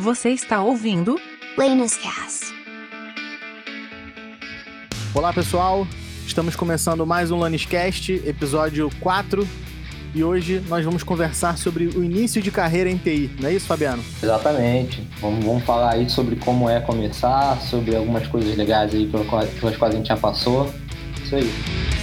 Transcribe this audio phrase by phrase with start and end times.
[0.00, 1.20] Você está ouvindo
[1.58, 2.46] Lena's Cast.
[5.14, 5.86] Olá pessoal,
[6.26, 9.46] estamos começando mais um Laniscast, episódio 4.
[10.14, 13.66] E hoje nós vamos conversar sobre o início de carreira em TI, não é isso,
[13.66, 14.02] Fabiano?
[14.22, 15.06] Exatamente.
[15.20, 19.94] Vamos, vamos falar aí sobre como é começar, sobre algumas coisas legais aí pelas quais
[19.94, 20.72] a gente já passou.
[21.22, 21.99] Isso aí.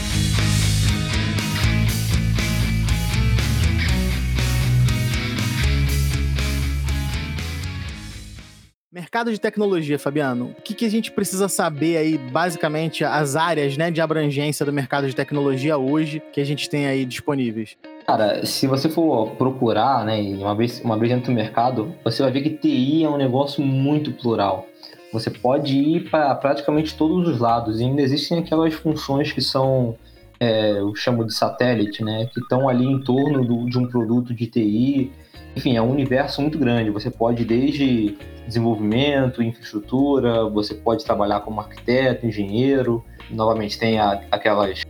[9.17, 10.53] Mercado de tecnologia, Fabiano.
[10.59, 14.71] O que, que a gente precisa saber aí, basicamente, as áreas né, de abrangência do
[14.71, 17.75] mercado de tecnologia hoje que a gente tem aí disponíveis?
[18.05, 22.31] Cara, se você for procurar, né, uma vez, uma vez dentro do mercado, você vai
[22.31, 24.67] ver que TI é um negócio muito plural.
[25.11, 29.95] Você pode ir para praticamente todos os lados e ainda existem aquelas funções que são,
[30.39, 34.31] é, eu chamo de satélite, né, que estão ali em torno do, de um produto
[34.31, 35.11] de TI.
[35.55, 36.91] Enfim, é um universo muito grande.
[36.91, 38.15] Você pode desde
[38.47, 43.03] desenvolvimento, infraestrutura, você pode trabalhar como arquiteto, engenheiro.
[43.29, 44.83] Novamente, tem a, aquelas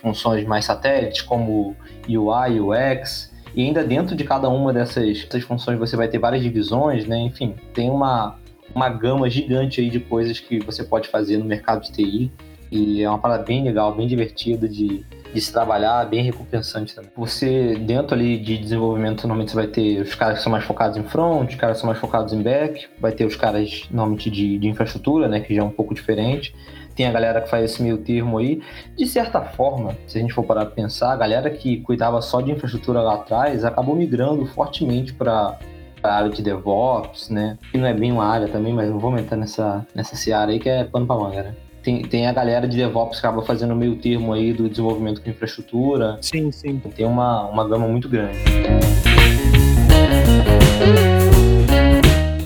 [0.00, 1.76] funções mais satélites, como
[2.08, 3.32] UI, UX.
[3.54, 7.18] E ainda dentro de cada uma dessas, dessas funções você vai ter várias divisões, né?
[7.18, 8.38] Enfim, tem uma,
[8.74, 12.32] uma gama gigante aí de coisas que você pode fazer no mercado de TI.
[12.72, 17.10] E é uma parada bem legal, bem divertida de, de se trabalhar, bem recompensante também.
[17.14, 20.96] Você, dentro ali de desenvolvimento, normalmente você vai ter os caras que são mais focados
[20.96, 24.30] em front, os caras que são mais focados em back, vai ter os caras, normalmente,
[24.30, 26.54] de, de infraestrutura, né, que já é um pouco diferente.
[26.96, 28.62] Tem a galera que faz esse meio termo aí.
[28.96, 32.40] De certa forma, se a gente for parar para pensar, a galera que cuidava só
[32.40, 35.58] de infraestrutura lá atrás acabou migrando fortemente para
[36.02, 37.58] a área de DevOps, né?
[37.70, 40.58] Que não é bem uma área também, mas não vou entrar nessa, nessa seara aí
[40.58, 41.54] que é pano pra manga, né?
[41.82, 45.30] Tem, tem a galera de DevOps que acaba fazendo meio termo aí do desenvolvimento com
[45.30, 46.18] infraestrutura.
[46.20, 46.80] Sim, sim.
[46.94, 48.38] Tem uma, uma gama muito grande.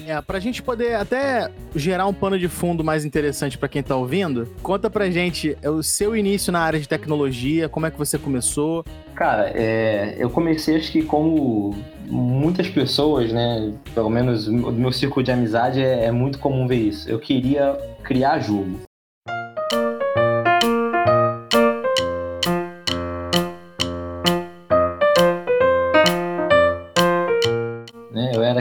[0.06, 3.94] É, pra gente poder até gerar um pano de fundo mais interessante para quem tá
[3.94, 8.18] ouvindo, conta pra gente o seu início na área de tecnologia, como é que você
[8.18, 8.84] começou?
[9.14, 11.74] Cara, é, eu comecei acho que como
[12.06, 16.76] muitas pessoas, né, pelo menos do meu círculo de amizade, é, é muito comum ver
[16.76, 17.10] isso.
[17.10, 18.80] Eu queria criar jogo.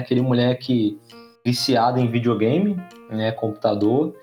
[0.05, 0.97] Aquele moleque
[1.43, 2.77] viciado em videogame,
[3.09, 4.15] né, computador.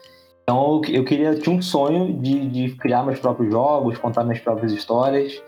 [0.42, 4.40] Então eu, eu queria, tinha um sonho de, de criar meus próprios jogos, contar minhas
[4.40, 5.42] próprias histórias.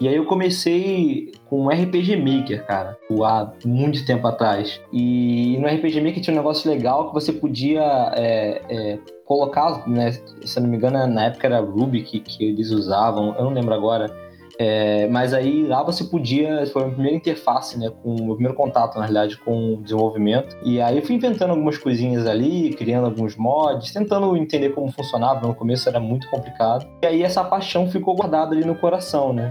[0.00, 4.80] E aí eu comecei com um RPG Maker, cara, há muito tempo atrás.
[4.92, 10.10] E no RPG Maker tinha um negócio legal que você podia é, é, colocar, né,
[10.44, 13.72] se não me engano, na época era Ruby que, que eles usavam, eu não lembro
[13.72, 14.23] agora
[14.58, 18.34] é, mas aí lá você podia, foi a minha primeira interface, né, com o meu
[18.34, 20.56] primeiro contato, na realidade, com o desenvolvimento.
[20.62, 25.46] E aí eu fui inventando algumas coisinhas ali, criando alguns mods, tentando entender como funcionava.
[25.46, 26.86] No começo era muito complicado.
[27.02, 29.50] E aí essa paixão ficou guardada ali no coração, né?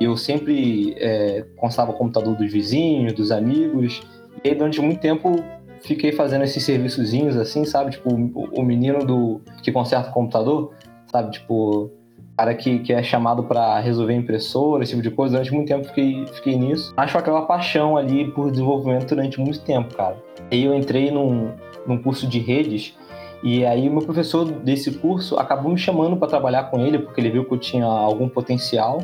[0.00, 4.00] Eu sempre é, constava o computador dos vizinhos, dos amigos.
[4.44, 5.36] E aí durante muito tempo
[5.82, 7.92] fiquei fazendo esses serviçozinhos assim, sabe?
[7.92, 10.72] Tipo, o, menino do que conserta o computador,
[11.10, 11.32] sabe?
[11.32, 11.90] Tipo,
[12.38, 15.32] cara que, que é chamado para resolver impressora, esse tipo de coisa.
[15.32, 16.94] Durante muito tempo fiquei, fiquei nisso.
[16.96, 20.16] Acho aquela paixão ali por desenvolvimento durante muito tempo, cara.
[20.50, 21.50] Aí eu entrei num,
[21.84, 22.96] num curso de redes
[23.42, 27.20] e aí o meu professor desse curso acabou me chamando para trabalhar com ele, porque
[27.20, 29.00] ele viu que eu tinha algum potencial.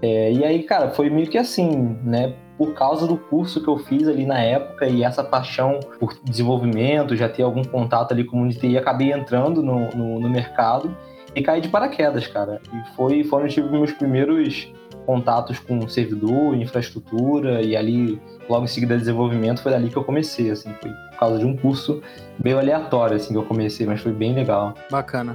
[0.00, 2.34] É, e aí, cara, foi meio que assim, né?
[2.58, 7.14] Por causa do curso que eu fiz ali na época e essa paixão por desenvolvimento,
[7.14, 10.94] já ter algum contato ali com o TI, acabei entrando no, no, no mercado
[11.34, 12.60] e caí de paraquedas, cara.
[12.72, 14.72] E foi, eu tive meus primeiros
[15.06, 20.50] contatos com servidor, infraestrutura e ali logo em seguida desenvolvimento foi dali que eu comecei,
[20.50, 22.00] assim, foi por causa de um curso
[22.42, 24.74] meio aleatório assim que eu comecei, mas foi bem legal.
[24.90, 25.32] Bacana.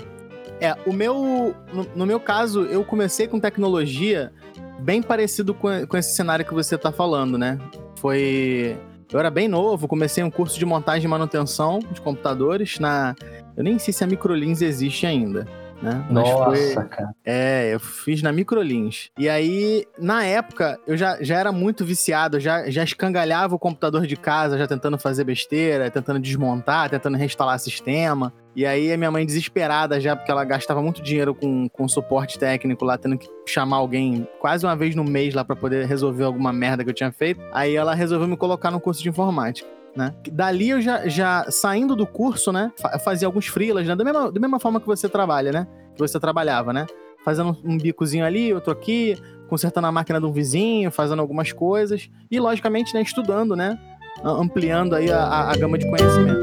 [0.60, 4.32] É, o meu no, no meu caso, eu comecei com tecnologia
[4.80, 7.58] bem parecido com, com esse cenário que você tá falando, né?
[7.98, 8.78] Foi
[9.12, 13.16] eu era bem novo, comecei um curso de montagem e manutenção de computadores na
[13.56, 15.48] eu nem sei se a Microlins existe ainda
[15.82, 16.06] né?
[16.10, 17.16] Nossa, foi, cara.
[17.26, 19.10] É, eu fiz na Microlins.
[19.18, 24.06] E aí, na época, eu já, já era muito viciado, já, já escangalhava o computador
[24.06, 28.34] de casa, já tentando fazer besteira, tentando desmontar, tentando reinstalar sistema.
[28.56, 32.40] E aí, a minha mãe desesperada já, porque ela gastava muito dinheiro com, com suporte
[32.40, 36.24] técnico lá, tendo que chamar alguém quase uma vez no mês lá para poder resolver
[36.24, 37.40] alguma merda que eu tinha feito.
[37.54, 40.14] Aí ela resolveu me colocar no curso de informática né?
[40.32, 42.72] Dali eu já, já saindo do curso, né?
[43.04, 43.96] Fazia alguns freelas, né?
[43.96, 45.68] Da mesma, da mesma forma que você trabalha, né?
[45.96, 46.86] Que você trabalhava, né?
[47.26, 49.18] Fazendo um bicozinho ali, outro aqui,
[49.50, 52.10] consertando a máquina de um vizinho, fazendo algumas coisas.
[52.30, 53.02] E, logicamente, né?
[53.02, 53.78] Estudando, né?
[54.24, 56.42] ampliando aí a, a, a gama de conhecimento.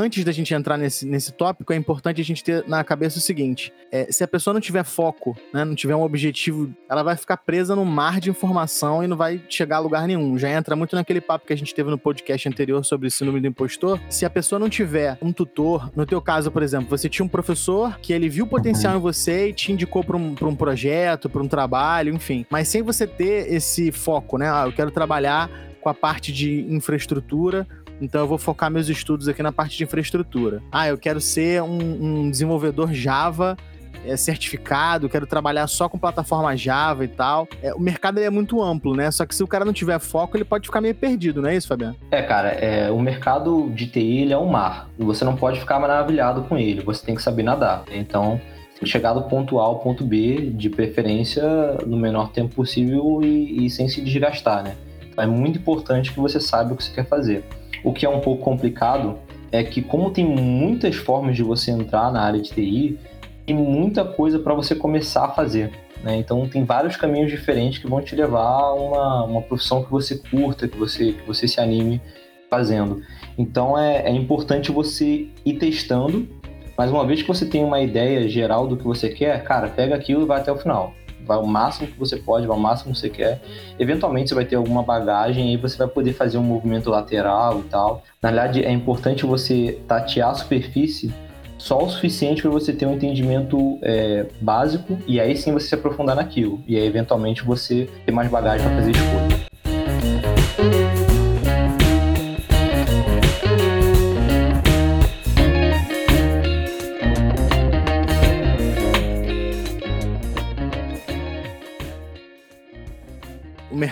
[0.00, 3.20] Antes da gente entrar nesse, nesse tópico, é importante a gente ter na cabeça o
[3.20, 7.16] seguinte: é, se a pessoa não tiver foco, né, não tiver um objetivo, ela vai
[7.16, 10.38] ficar presa no mar de informação e não vai chegar a lugar nenhum.
[10.38, 13.48] Já entra muito naquele papo que a gente teve no podcast anterior sobre número do
[13.48, 14.00] impostor.
[14.08, 17.28] Se a pessoa não tiver um tutor, no teu caso, por exemplo, você tinha um
[17.28, 21.42] professor que ele viu potencial em você e te indicou para um, um projeto, para
[21.42, 22.46] um trabalho, enfim.
[22.50, 24.50] Mas sem você ter esse foco, né?
[24.50, 25.50] Ah, eu quero trabalhar
[25.80, 27.66] com a parte de infraestrutura
[28.00, 30.62] então eu vou focar meus estudos aqui na parte de infraestrutura.
[30.72, 31.78] Ah, eu quero ser um,
[32.24, 33.56] um desenvolvedor Java
[34.04, 37.46] é, certificado, quero trabalhar só com plataforma Java e tal.
[37.62, 39.10] É, o mercado é muito amplo, né?
[39.10, 41.56] Só que se o cara não tiver foco, ele pode ficar meio perdido, não é
[41.56, 41.96] isso, Fabiano?
[42.10, 44.88] É, cara, é, o mercado de TI ele é um mar.
[44.98, 47.84] E você não pode ficar maravilhado com ele, você tem que saber nadar.
[47.90, 48.40] Então,
[48.84, 51.44] chegar do ponto A ao ponto B, de preferência
[51.86, 54.76] no menor tempo possível e, e sem se desgastar, né?
[55.10, 57.44] Então, é muito importante que você saiba o que você quer fazer.
[57.82, 59.18] O que é um pouco complicado
[59.52, 62.98] é que, como tem muitas formas de você entrar na área de TI,
[63.46, 65.72] tem muita coisa para você começar a fazer.
[66.02, 66.16] Né?
[66.16, 70.16] Então, tem vários caminhos diferentes que vão te levar a uma, uma profissão que você
[70.16, 72.00] curta, que você, que você se anime
[72.48, 73.02] fazendo.
[73.36, 76.28] Então, é, é importante você ir testando,
[76.76, 79.94] mas uma vez que você tem uma ideia geral do que você quer, cara, pega
[79.94, 80.94] aquilo e vai até o final
[81.30, 83.40] vai o máximo que você pode, vai o máximo que você quer.
[83.78, 87.62] Eventualmente você vai ter alguma bagagem e você vai poder fazer um movimento lateral e
[87.64, 88.02] tal.
[88.20, 91.14] Na verdade, é importante você tatear a superfície
[91.56, 95.74] só o suficiente para você ter um entendimento é, básico e aí sim você se
[95.74, 96.60] aprofundar naquilo.
[96.66, 99.39] E aí, eventualmente, você ter mais bagagem para fazer escolha.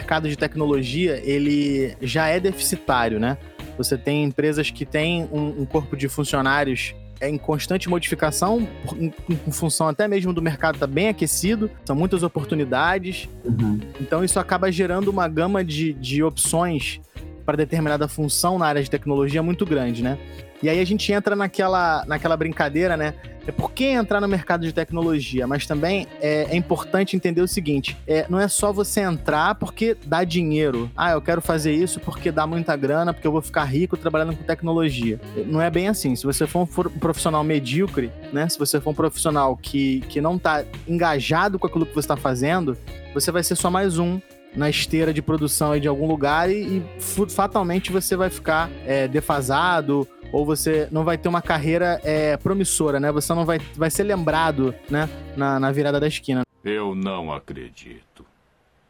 [0.09, 3.37] Mercado de tecnologia ele já é deficitário, né?
[3.77, 8.67] Você tem empresas que têm um, um corpo de funcionários é em constante modificação,
[8.97, 13.29] em, em, função até mesmo do mercado estar tá bem aquecido, são muitas oportunidades.
[13.45, 13.81] Uhum.
[14.01, 17.01] Então isso acaba gerando uma gama de, de opções
[17.45, 20.17] para determinada função na área de tecnologia muito grande, né?
[20.63, 23.15] E aí a gente entra naquela, naquela brincadeira, né?
[23.49, 25.47] É por que entrar no mercado de tecnologia?
[25.47, 29.97] Mas também é, é importante entender o seguinte: é, não é só você entrar porque
[30.05, 30.91] dá dinheiro.
[30.95, 34.37] Ah, eu quero fazer isso porque dá muita grana, porque eu vou ficar rico trabalhando
[34.37, 35.19] com tecnologia.
[35.47, 36.15] Não é bem assim.
[36.15, 38.47] Se você for um profissional medíocre, né?
[38.51, 42.19] Se você for um profissional que, que não está engajado com aquilo que você está
[42.19, 42.77] fazendo,
[43.15, 44.21] você vai ser só mais um
[44.55, 46.83] na esteira de produção de algum lugar e, e
[47.29, 53.01] fatalmente você vai ficar é, defasado ou você não vai ter uma carreira é, promissora,
[53.01, 53.11] né?
[53.13, 55.09] Você não vai, vai ser lembrado, né?
[55.37, 56.43] Na, na virada da esquina.
[56.65, 58.25] Eu não acredito.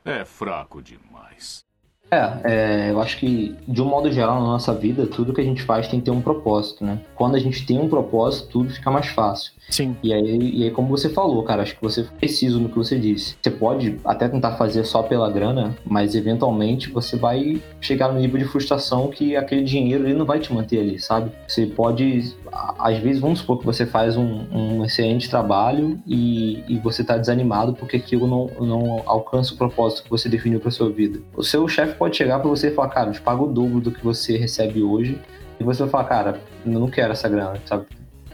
[0.05, 1.64] É fraco demais.
[2.11, 5.44] É, é, eu acho que, de um modo geral, na nossa vida, tudo que a
[5.44, 7.00] gente faz tem que ter um propósito, né?
[7.14, 9.52] Quando a gente tem um propósito, tudo fica mais fácil.
[9.70, 9.96] Sim.
[10.02, 12.98] E aí, e aí, como você falou, cara, acho que você precisa no que você
[12.98, 13.36] disse.
[13.42, 18.38] Você pode até tentar fazer só pela grana, mas eventualmente você vai chegar no nível
[18.38, 21.30] de frustração que aquele dinheiro ele não vai te manter ali, sabe?
[21.46, 22.34] Você pode,
[22.78, 27.16] às vezes, vamos supor que você faz um, um excelente trabalho e, e você tá
[27.16, 31.20] desanimado porque aquilo não, não alcança o propósito que você definiu para sua vida.
[31.37, 33.80] O seu chefe pode chegar para você e falar, cara, eu te pago o dobro
[33.80, 35.18] do que você recebe hoje.
[35.60, 37.87] E você vai falar, cara, eu não quero essa grana, sabe?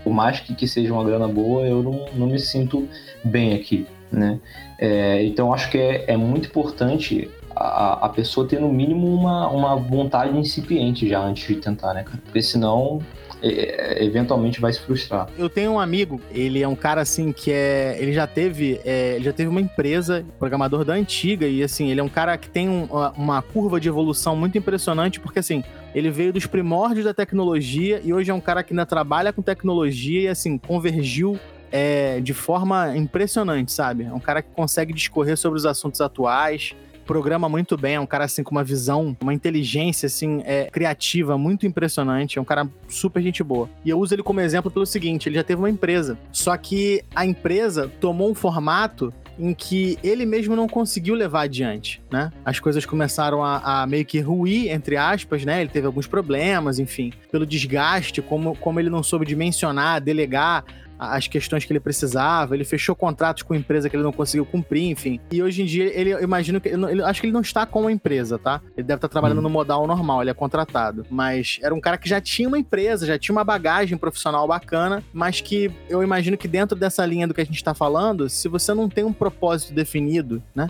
[0.04, 2.86] Por mais que, que seja uma grana boa, eu não, não me sinto
[3.24, 4.38] bem aqui, né?
[4.78, 9.48] É, então, acho que é, é muito importante a, a, pessoa ter no mínimo uma,
[9.48, 12.04] uma vontade incipiente já antes de tentar, né?
[12.24, 13.00] Porque senão
[13.44, 15.28] eventualmente vai se frustrar.
[15.36, 17.96] Eu tenho um amigo, ele é um cara assim que é.
[17.98, 18.80] Ele já teve.
[18.84, 22.36] É, ele já teve uma empresa, programador da antiga, e assim, ele é um cara
[22.38, 25.62] que tem um, uma curva de evolução muito impressionante, porque assim,
[25.94, 29.42] ele veio dos primórdios da tecnologia e hoje é um cara que ainda trabalha com
[29.42, 31.38] tecnologia e assim, convergiu
[31.70, 34.04] é, de forma impressionante, sabe?
[34.04, 36.74] É um cara que consegue discorrer sobre os assuntos atuais,
[37.04, 41.36] programa muito bem, é um cara assim com uma visão, uma inteligência assim é, criativa
[41.38, 43.68] muito impressionante, é um cara super gente boa.
[43.84, 47.02] E eu uso ele como exemplo pelo seguinte, ele já teve uma empresa, só que
[47.14, 52.30] a empresa tomou um formato em que ele mesmo não conseguiu levar adiante, né?
[52.44, 55.60] As coisas começaram a, a, meio que ruir, entre aspas, né?
[55.60, 60.64] Ele teve alguns problemas, enfim, pelo desgaste, como, como ele não soube dimensionar, delegar
[60.98, 64.90] as questões que ele precisava, ele fechou contratos com empresa que ele não conseguiu cumprir,
[64.90, 65.20] enfim.
[65.30, 66.68] E hoje em dia, ele, eu imagino que.
[66.68, 68.60] Ele, acho que ele não está com uma empresa, tá?
[68.76, 69.42] Ele deve estar trabalhando hum.
[69.42, 71.04] no modal normal, ele é contratado.
[71.10, 75.02] Mas era um cara que já tinha uma empresa, já tinha uma bagagem profissional bacana,
[75.12, 78.48] mas que eu imagino que dentro dessa linha do que a gente está falando, se
[78.48, 80.68] você não tem um propósito definido, né?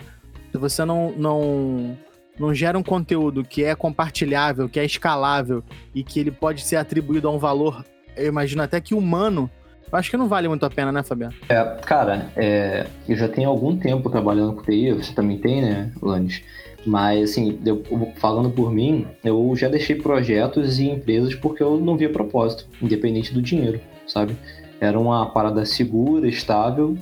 [0.51, 1.97] Se você não, não
[2.37, 5.63] não gera um conteúdo que é compartilhável, que é escalável
[5.93, 9.49] e que ele pode ser atribuído a um valor, eu imagino até que humano,
[9.91, 11.33] eu acho que não vale muito a pena, né, Fabiano?
[11.49, 15.91] É, cara, é, eu já tenho algum tempo trabalhando com TI, você também tem, né,
[16.01, 16.41] Lanes?
[16.85, 17.83] Mas, assim, eu,
[18.17, 23.33] falando por mim, eu já deixei projetos e empresas porque eu não via propósito, independente
[23.33, 24.35] do dinheiro, sabe?
[24.79, 26.95] Era uma parada segura, estável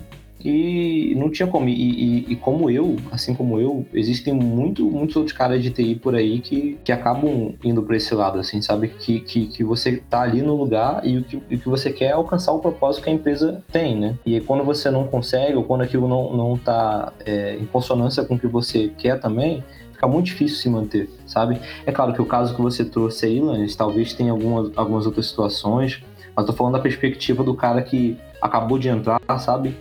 [0.44, 1.70] e não tinha como.
[1.70, 5.96] E, e, e, como eu, assim como eu, existem muito, muitos outros caras de TI
[5.96, 8.90] por aí que, que acabam indo para esse lado, assim, sabe?
[8.90, 12.06] Que, que, que você tá ali no lugar e o que, o que você quer
[12.06, 14.18] é alcançar o propósito que a empresa tem, né?
[14.26, 18.24] E aí, quando você não consegue ou quando aquilo não, não tá é, em consonância
[18.26, 21.60] com o que você quer também, fica muito difícil se manter, sabe?
[21.86, 25.28] É claro que o caso que você trouxe aí, Lanes, talvez tenha algumas, algumas outras
[25.28, 26.04] situações,
[26.36, 29.74] mas tô falando da perspectiva do cara que acabou de entrar, sabe?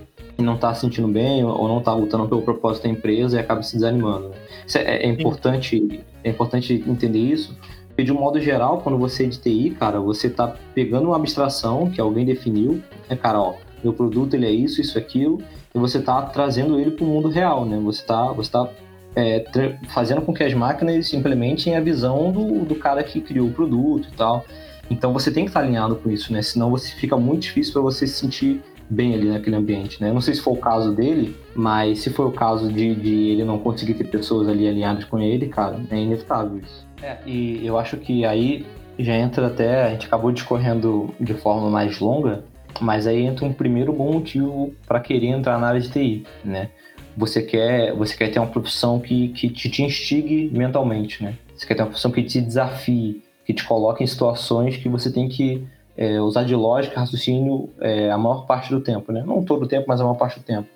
[0.43, 3.63] Não está se sentindo bem ou não está lutando pelo propósito da empresa e acaba
[3.63, 4.29] se desanimando.
[4.29, 4.37] Né?
[4.75, 7.57] É, é, importante, é importante entender isso,
[7.89, 11.17] porque de um modo geral, quando você é de TI, cara, você está pegando uma
[11.17, 15.43] abstração que alguém definiu, né, cara, ó, meu produto ele é isso, isso, aquilo,
[15.75, 17.79] e você está trazendo ele para o mundo real, né?
[17.85, 18.69] Você está você tá,
[19.17, 19.45] é,
[19.89, 24.09] fazendo com que as máquinas implementem a visão do, do cara que criou o produto
[24.11, 24.45] e tal.
[24.91, 26.43] Então você tem que estar tá alinhado com isso, né?
[26.43, 30.13] Senão você fica muito difícil para você se sentir bem ali naquele ambiente, né?
[30.13, 33.45] Não sei se foi o caso dele, mas se for o caso de, de ele
[33.45, 36.87] não conseguir ter pessoas ali alinhadas com ele, cara, é inevitável isso.
[37.03, 38.67] É, e eu acho que aí
[38.99, 42.45] já entra até, a gente acabou discorrendo de forma mais longa,
[42.81, 46.69] mas aí entra um primeiro bom motivo para querer entrar na área de TI, né?
[47.17, 51.35] Você quer, você quer ter uma profissão que, que te, te instigue mentalmente, né?
[51.55, 55.13] Você quer ter uma profissão que te desafie, que te coloque em situações que você
[55.13, 59.23] tem que é, usar de lógica, raciocínio é, a maior parte do tempo, né?
[59.27, 60.69] Não todo o tempo, mas a maior parte do tempo.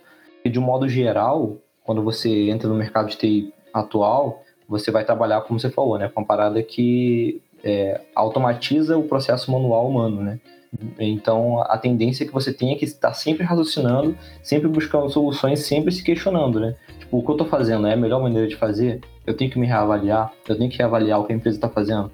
[0.44, 5.04] E de um modo geral, quando você entra no mercado de TI atual, você vai
[5.04, 6.08] trabalhar, como você falou, né?
[6.08, 10.40] Com uma parada que é, automatiza o processo manual humano, né?
[10.98, 15.92] Então, a tendência é que você tenha que estar sempre raciocinando, sempre buscando soluções, sempre
[15.92, 16.74] se questionando, né?
[16.98, 19.00] Tipo, o que eu estou fazendo é a melhor maneira de fazer?
[19.26, 20.32] Eu tenho que me reavaliar?
[20.46, 22.10] Eu tenho que reavaliar o que a empresa está fazendo?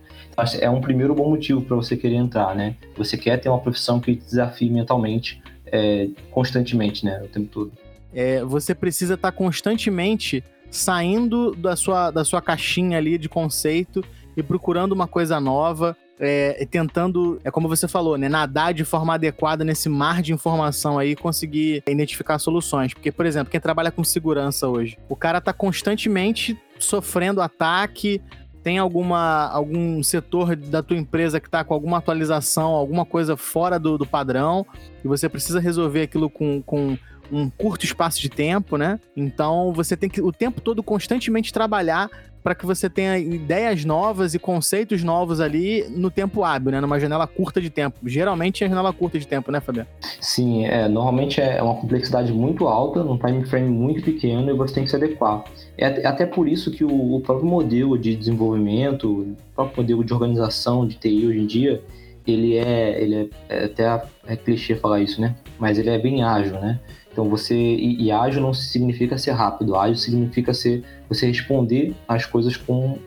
[0.61, 2.77] É um primeiro bom motivo para você querer entrar, né?
[2.97, 7.21] Você quer ter uma profissão que te desafie mentalmente, é, constantemente, né?
[7.23, 7.73] O tempo todo.
[8.15, 14.03] É, você precisa estar tá constantemente saindo da sua, da sua caixinha ali de conceito
[14.37, 19.15] e procurando uma coisa nova, é, tentando, é como você falou, né, nadar de forma
[19.15, 22.95] adequada nesse mar de informação aí, conseguir identificar soluções.
[22.95, 28.21] Porque, por exemplo, quem trabalha com segurança hoje, o cara tá constantemente sofrendo ataque,
[28.63, 33.79] tem alguma algum setor da tua empresa que está com alguma atualização, alguma coisa fora
[33.79, 34.65] do, do padrão,
[35.05, 36.97] e você precisa resolver aquilo com, com
[37.33, 39.01] um curto espaço de tempo, né?
[39.17, 42.11] Então você tem que o tempo todo constantemente trabalhar
[42.43, 46.81] para que você tenha ideias novas e conceitos novos ali no tempo hábil, né?
[46.81, 48.01] Numa janela curta de tempo.
[48.05, 49.89] Geralmente é janela curta de tempo, né, Fabiano?
[50.21, 54.75] Sim, é, normalmente é uma complexidade muito alta, num time frame muito pequeno e você
[54.75, 55.45] tem que se adequar.
[55.79, 60.13] É até por isso que o, o próprio modelo de desenvolvimento, o próprio modelo de
[60.13, 61.83] organização de TI hoje em dia,
[62.27, 65.35] ele é, ele é, é até é clichê falar isso, né?
[65.59, 66.81] Mas ele é bem ágil, né?
[67.13, 72.27] Então você e, e ágil não significa ser rápido, ágil significa ser você responder as
[72.27, 72.99] coisas com,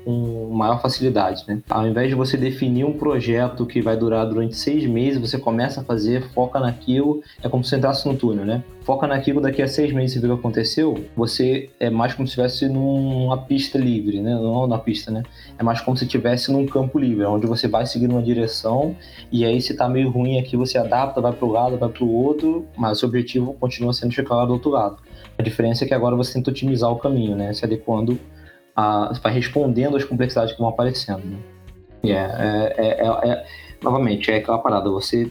[0.52, 1.62] maior facilidade, né?
[1.70, 5.82] Ao invés de você definir um projeto que vai durar durante seis meses, você começa
[5.82, 8.64] a fazer, foca naquilo, é como se você entrasse no túnel, né?
[8.82, 12.28] Foca naquilo, daqui a seis meses você vê o que aconteceu, você é mais como
[12.28, 14.36] se estivesse numa pista livre, né?
[14.36, 15.24] Não na pista, né?
[15.58, 18.96] É mais como se estivesse num campo livre, onde você vai seguir uma direção
[19.32, 22.04] e aí se tá meio ruim aqui, você adapta, vai para o lado, vai para
[22.04, 24.98] o outro, mas o objetivo continua sendo chegar lá do outro lado.
[25.38, 27.54] A diferença é que agora você tenta otimizar o caminho, né?
[27.54, 28.20] Se adequando
[28.75, 29.13] a.
[29.22, 31.25] vai respondendo às complexidades que vão aparecendo.
[31.25, 31.38] Né?
[32.04, 33.46] E é, é, é, é,
[33.82, 35.30] novamente, é aquela parada, você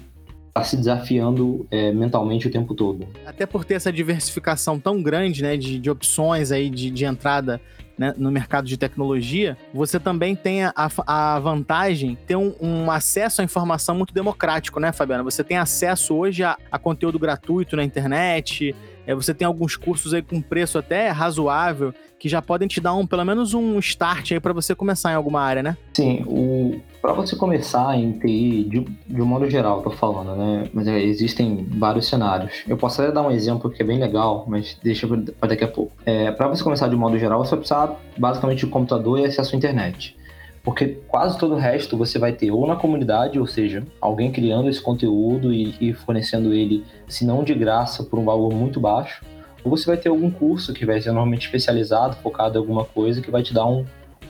[0.48, 3.06] está se desafiando é, mentalmente o tempo todo.
[3.26, 7.60] Até por ter essa diversificação tão grande, né, de, de opções aí de, de entrada
[7.98, 10.72] né, no mercado de tecnologia, você também tem a,
[11.06, 15.22] a vantagem de ter um, um, acesso à informação muito democrático, né, Fabiana?
[15.24, 18.74] Você tem acesso hoje a, a conteúdo gratuito na internet,
[19.06, 22.94] é, você tem alguns cursos aí com preço até razoável que já podem te dar
[22.94, 25.76] um, pelo menos um start aí para você começar em alguma área, né?
[25.92, 30.64] Sim, o, para você começar em TI, de, de um modo geral, tô falando, né?
[30.72, 32.64] Mas é, existem vários cenários.
[32.66, 35.68] Eu posso até dar um exemplo que é bem legal, mas deixa para daqui a
[35.68, 35.92] pouco.
[36.06, 39.26] É, para você começar de um modo geral, você vai precisar basicamente de computador e
[39.26, 40.16] acesso à internet.
[40.64, 44.68] Porque quase todo o resto você vai ter ou na comunidade, ou seja, alguém criando
[44.70, 49.22] esse conteúdo e, e fornecendo ele, se não de graça, por um valor muito baixo,
[49.62, 53.20] ou você vai ter algum curso que vai ser normalmente especializado, focado em alguma coisa,
[53.20, 53.84] que vai te dar um,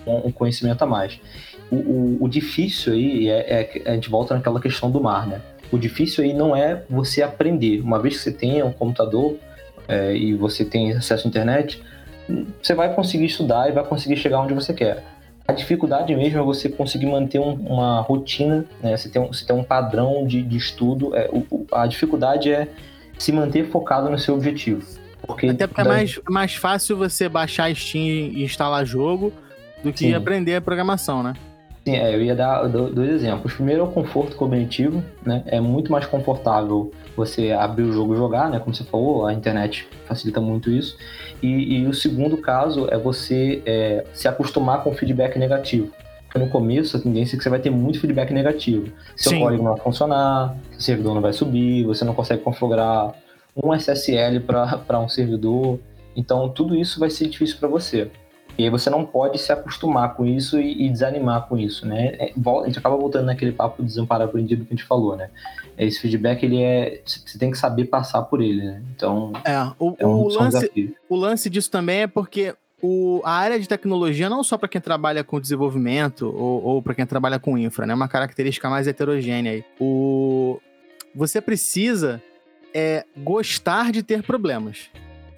[0.07, 1.21] um conhecimento a mais.
[1.71, 5.41] O, o, o difícil aí é, é, a gente volta naquela questão do mar, né?
[5.71, 7.81] O difícil aí não é você aprender.
[7.81, 9.37] Uma vez que você tenha um computador
[9.87, 11.83] é, e você tem acesso à internet,
[12.61, 15.13] você vai conseguir estudar e vai conseguir chegar onde você quer.
[15.47, 18.97] A dificuldade mesmo é você conseguir manter um, uma rotina, né?
[18.97, 21.15] Você tem um, você tem um padrão de, de estudo.
[21.15, 22.69] É, o, a dificuldade é
[23.19, 24.83] se manter focado no seu objetivo.
[25.27, 29.33] Porque Até porque é mais, mais fácil você baixar Steam e instalar jogo
[29.83, 30.15] do que Sim.
[30.15, 31.35] aprender a programação, né?
[31.87, 33.53] Sim, é, eu ia dar dois exemplos.
[33.53, 35.43] Primeiro é o conforto cognitivo, né?
[35.47, 38.59] É muito mais confortável você abrir o jogo e jogar, né?
[38.59, 40.97] Como você falou, a internet facilita muito isso.
[41.43, 45.91] E, e o segundo caso é você é, se acostumar com o feedback negativo.
[46.25, 48.91] Porque no começo a tendência é que você vai ter muito feedback negativo.
[49.14, 49.41] Seu Sim.
[49.41, 53.12] código não vai funcionar, seu servidor não vai subir, você não consegue configurar
[53.55, 55.79] um SSL para um servidor.
[56.17, 58.11] Então tudo isso vai ser difícil para você.
[58.57, 62.15] E aí você não pode se acostumar com isso e, e desanimar com isso, né?
[62.19, 65.31] É, a gente acaba voltando naquele papo do desamparo aprendido que a gente falou, né?
[65.77, 67.03] Esse feedback, ele é...
[67.05, 68.83] Você tem que saber passar por ele, né?
[68.95, 73.33] Então, é, o, é um, o lance, o lance disso também é porque o, a
[73.33, 77.41] área de tecnologia, não só para quem trabalha com desenvolvimento ou, ou para quem trabalha
[77.41, 77.93] com infra, né?
[77.93, 79.65] É uma característica mais heterogênea aí.
[79.81, 80.61] O,
[81.15, 82.23] você precisa
[82.73, 84.91] é, gostar de ter problemas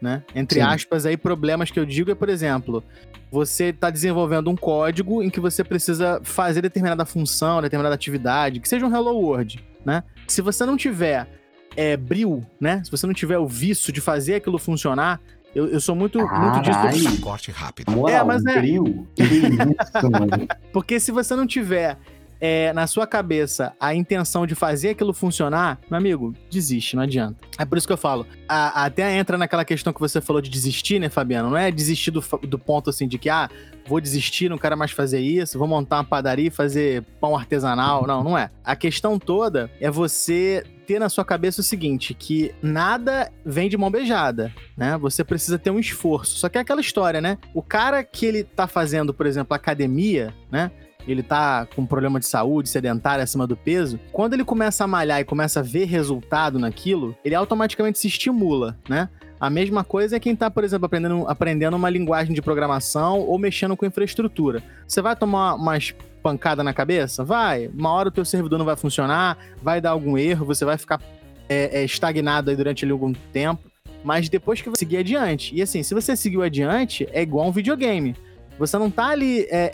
[0.07, 0.23] né?
[0.37, 0.67] Entre Sim.
[0.67, 2.83] aspas, aí, problemas que eu digo é, por exemplo,
[3.29, 8.69] você está desenvolvendo um código em que você precisa fazer determinada função, determinada atividade, que
[8.69, 10.05] seja um Hello World, né?
[10.29, 11.29] Se você não tiver
[11.77, 12.81] é, bril, né?
[12.85, 15.21] Se você não tiver o vício de fazer aquilo funcionar,
[15.53, 17.21] eu, eu sou muito, muito disso.
[17.21, 17.91] Corte rápido.
[17.91, 18.61] Moral, é, mas é.
[18.61, 19.09] Bril?
[19.13, 20.47] Que isso, mano?
[20.73, 21.99] Porque se você não tiver
[22.41, 27.37] é, na sua cabeça a intenção de fazer aquilo funcionar, meu amigo, desiste, não adianta.
[27.59, 28.27] É por isso que eu falo.
[28.49, 31.51] A, até entra naquela questão que você falou de desistir, né, Fabiano?
[31.51, 33.49] Não é desistir do, do ponto assim de que, ah,
[33.87, 38.07] vou desistir, não quero mais fazer isso, vou montar uma padaria e fazer pão artesanal.
[38.07, 38.51] Não, não é.
[38.65, 43.77] A questão toda é você ter na sua cabeça o seguinte, que nada vem de
[43.77, 44.97] mão beijada, né?
[44.99, 46.39] Você precisa ter um esforço.
[46.39, 47.39] Só que é aquela história, né?
[47.53, 50.71] O cara que ele tá fazendo, por exemplo, academia, né?
[51.07, 55.21] Ele tá com problema de saúde, sedentário, acima do peso, quando ele começa a malhar
[55.21, 59.09] e começa a ver resultado naquilo, ele automaticamente se estimula, né?
[59.39, 63.39] A mesma coisa é quem está, por exemplo, aprendendo, aprendendo uma linguagem de programação ou
[63.39, 64.63] mexendo com infraestrutura.
[64.89, 67.23] Você vai tomar umas pancadas na cabeça?
[67.23, 67.69] Vai.
[67.69, 71.01] Uma hora o teu servidor não vai funcionar, vai dar algum erro, você vai ficar
[71.49, 73.71] é, é, estagnado aí durante algum tempo.
[74.03, 75.55] Mas depois que você seguir adiante.
[75.55, 78.17] E assim, se você seguiu adiante, é igual um videogame.
[78.59, 79.71] Você não tá ali é,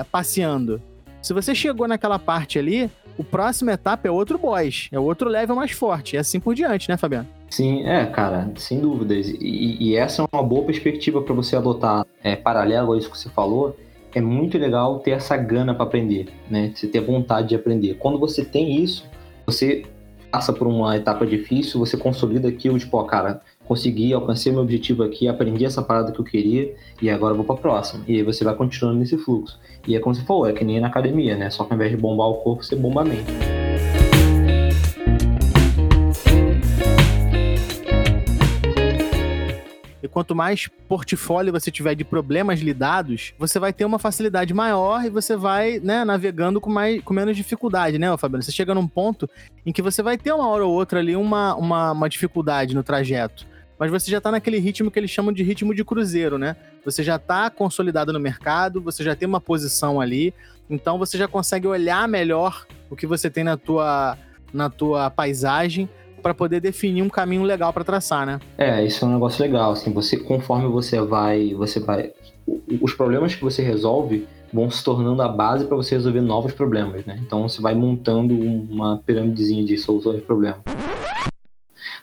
[0.00, 0.80] é, passeando.
[1.22, 5.56] Se você chegou naquela parte ali, o próximo etapa é outro boss, é outro level
[5.56, 7.26] mais forte, e assim por diante, né, Fabiano?
[7.48, 9.28] Sim, é, cara, sem dúvidas.
[9.28, 13.18] E, e essa é uma boa perspectiva para você adotar, é, paralelo a isso que
[13.18, 13.76] você falou.
[14.14, 16.72] É muito legal ter essa gana para aprender, né?
[16.74, 17.94] Você ter vontade de aprender.
[17.94, 19.04] Quando você tem isso,
[19.44, 19.84] você
[20.30, 25.02] passa por uma etapa difícil, você consolida aquilo, tipo, ó, cara, consegui, alcancei meu objetivo
[25.02, 28.04] aqui, aprendi essa parada que eu queria e agora vou pra próxima.
[28.06, 29.58] E aí você vai continuando nesse fluxo.
[29.86, 31.50] E é como você falou, é que nem na academia, né?
[31.50, 33.24] Só que ao invés de bombar o corpo, você bomba a mente.
[40.02, 45.04] E quanto mais portfólio você tiver de problemas lidados, você vai ter uma facilidade maior
[45.04, 48.44] e você vai, né, navegando com, mais, com menos dificuldade, né, Fabiano?
[48.44, 49.28] Você chega num ponto
[49.64, 52.84] em que você vai ter uma hora ou outra ali uma, uma, uma dificuldade no
[52.84, 56.56] trajeto mas você já está naquele ritmo que eles chamam de ritmo de cruzeiro, né?
[56.84, 60.32] Você já está consolidado no mercado, você já tem uma posição ali,
[60.68, 64.16] então você já consegue olhar melhor o que você tem na tua,
[64.52, 65.88] na tua paisagem
[66.22, 68.40] para poder definir um caminho legal para traçar, né?
[68.58, 72.12] É, isso é um negócio legal, assim, você conforme você vai, você vai
[72.80, 77.04] os problemas que você resolve vão se tornando a base para você resolver novos problemas,
[77.04, 77.18] né?
[77.20, 80.60] Então você vai montando uma pirâmidezinha de soluções de problemas.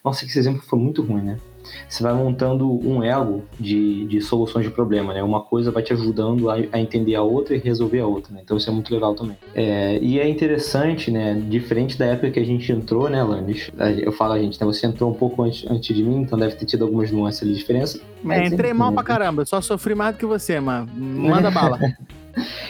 [0.04, 1.40] Nossa, esse exemplo foi muito ruim, né?
[1.88, 5.24] Você vai montando um elo de, de soluções de problema, né?
[5.24, 8.42] Uma coisa vai te ajudando a, a entender a outra e resolver a outra, né?
[8.44, 9.38] Então isso é muito legal também.
[9.54, 11.34] É, e é interessante, né?
[11.50, 13.70] Diferente da época que a gente entrou, né, Landis?
[14.02, 14.66] Eu falo a gente, né?
[14.66, 17.54] Você entrou um pouco antes, antes de mim, então deve ter tido algumas nuances ali
[17.54, 18.00] de diferença.
[18.22, 20.90] Mas, é, entrei enfim, mal pra caramba, só sofri mais do que você, mano.
[20.96, 21.80] Manda bala.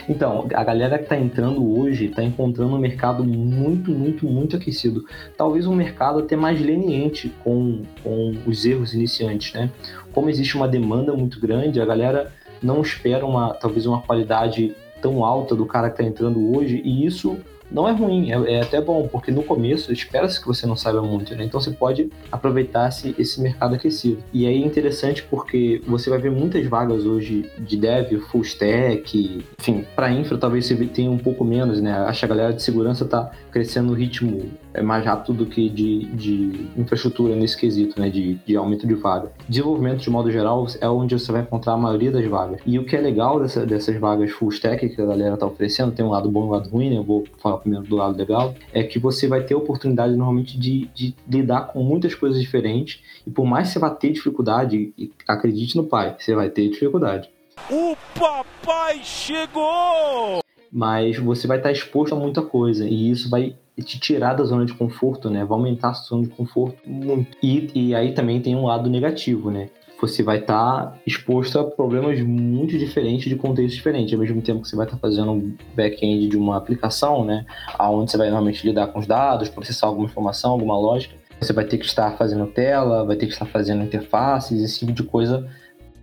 [0.07, 5.05] Então, a galera que está entrando hoje está encontrando um mercado muito, muito, muito aquecido.
[5.37, 9.69] Talvez um mercado até mais leniente com, com os erros iniciantes, né?
[10.11, 15.23] Como existe uma demanda muito grande, a galera não espera uma, talvez uma qualidade tão
[15.23, 17.37] alta do cara que está entrando hoje, e isso
[17.73, 21.01] não é ruim, é, é até bom, porque no começo espera-se que você não saiba
[21.01, 21.43] muito, né?
[21.43, 24.23] Então você pode aproveitar esse, esse mercado aquecido.
[24.31, 29.43] E aí é interessante porque você vai ver muitas vagas hoje de dev, full stack,
[29.59, 31.91] enfim, para infra talvez você tenha um pouco menos, né?
[31.91, 35.69] Acho que a galera de segurança está crescendo no ritmo é mais rápido do que
[35.69, 38.09] de, de infraestrutura nesse quesito, né?
[38.09, 39.31] De, de aumento de vaga.
[39.47, 42.61] Desenvolvimento, de modo geral, é onde você vai encontrar a maioria das vagas.
[42.65, 45.91] E o que é legal dessa, dessas vagas full stack que a galera está oferecendo,
[45.91, 46.97] tem um lado bom e um lado ruim, né?
[46.97, 50.57] Eu vou falar primeiro do lado legal, é que você vai ter a oportunidade normalmente
[50.57, 54.93] de, de lidar com muitas coisas diferentes e por mais que você vá ter dificuldade,
[55.27, 57.29] acredite no pai, você vai ter dificuldade.
[57.69, 60.41] O papai chegou!
[60.71, 64.65] Mas você vai estar exposto a muita coisa e isso vai te tirar da zona
[64.65, 65.43] de conforto, né?
[65.43, 67.37] Vai aumentar a sua zona de conforto muito.
[67.41, 69.69] E, e aí também tem um lado negativo, né?
[70.07, 74.13] você vai estar tá exposto a problemas muito diferentes de contextos diferentes.
[74.13, 77.45] Ao mesmo tempo que você vai estar tá fazendo um back-end de uma aplicação, né,
[77.79, 81.65] onde você vai normalmente lidar com os dados, processar alguma informação, alguma lógica, você vai
[81.65, 85.47] ter que estar fazendo tela, vai ter que estar fazendo interfaces, esse tipo de coisa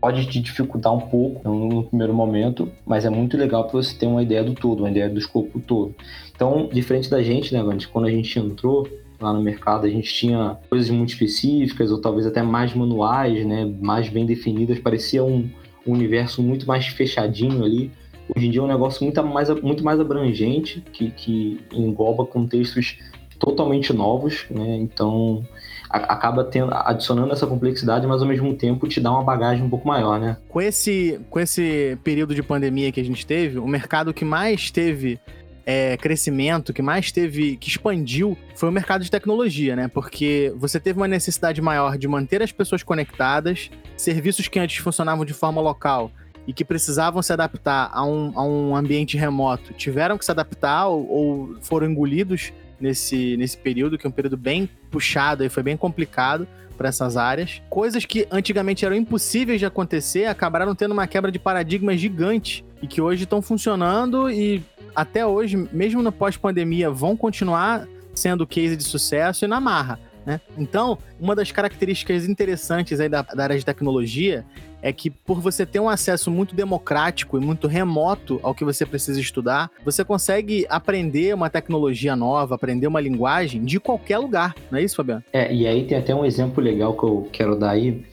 [0.00, 4.06] pode te dificultar um pouco no primeiro momento, mas é muito legal para você ter
[4.06, 5.94] uma ideia do todo, uma ideia do escopo todo.
[6.34, 8.88] Então, diferente da gente, né, quando a gente entrou,
[9.20, 13.70] lá no mercado a gente tinha coisas muito específicas ou talvez até mais manuais, né,
[13.80, 15.48] mais bem definidas, parecia um,
[15.86, 17.90] um universo muito mais fechadinho ali.
[18.34, 22.96] Hoje em dia é um negócio muito mais, muito mais abrangente, que, que engloba contextos
[23.38, 24.76] totalmente novos, né?
[24.76, 25.44] Então
[25.90, 29.86] acaba tendo, adicionando essa complexidade, mas ao mesmo tempo te dá uma bagagem um pouco
[29.86, 30.36] maior, né?
[30.48, 34.70] Com esse, com esse período de pandemia que a gente teve, o mercado que mais
[34.70, 35.18] teve
[35.66, 39.88] é, crescimento, que mais teve, que expandiu, foi o mercado de tecnologia, né?
[39.88, 45.24] Porque você teve uma necessidade maior de manter as pessoas conectadas, serviços que antes funcionavam
[45.24, 46.12] de forma local
[46.46, 50.86] e que precisavam se adaptar a um, a um ambiente remoto, tiveram que se adaptar
[50.86, 55.62] ou, ou foram engolidos nesse, nesse período, que é um período bem puxado e foi
[55.62, 57.60] bem complicado para essas áreas.
[57.68, 62.86] Coisas que antigamente eram impossíveis de acontecer acabaram tendo uma quebra de paradigma gigante e
[62.86, 64.62] que hoje estão funcionando e
[64.94, 70.00] até hoje, mesmo no pós-pandemia, vão continuar sendo case de sucesso e na marra.
[70.24, 70.40] Né?
[70.56, 74.44] Então, uma das características interessantes aí da, da, área de tecnologia
[74.82, 78.86] é que por você ter um acesso muito democrático e muito remoto ao que você
[78.86, 84.78] precisa estudar, você consegue aprender uma tecnologia nova, aprender uma linguagem de qualquer lugar, não
[84.78, 85.22] é isso, Fabiano?
[85.32, 88.04] É, e aí tem até um exemplo legal que eu quero dar aí.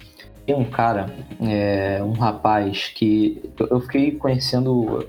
[0.45, 5.05] Tem um cara, é, um rapaz que eu fiquei conhecendo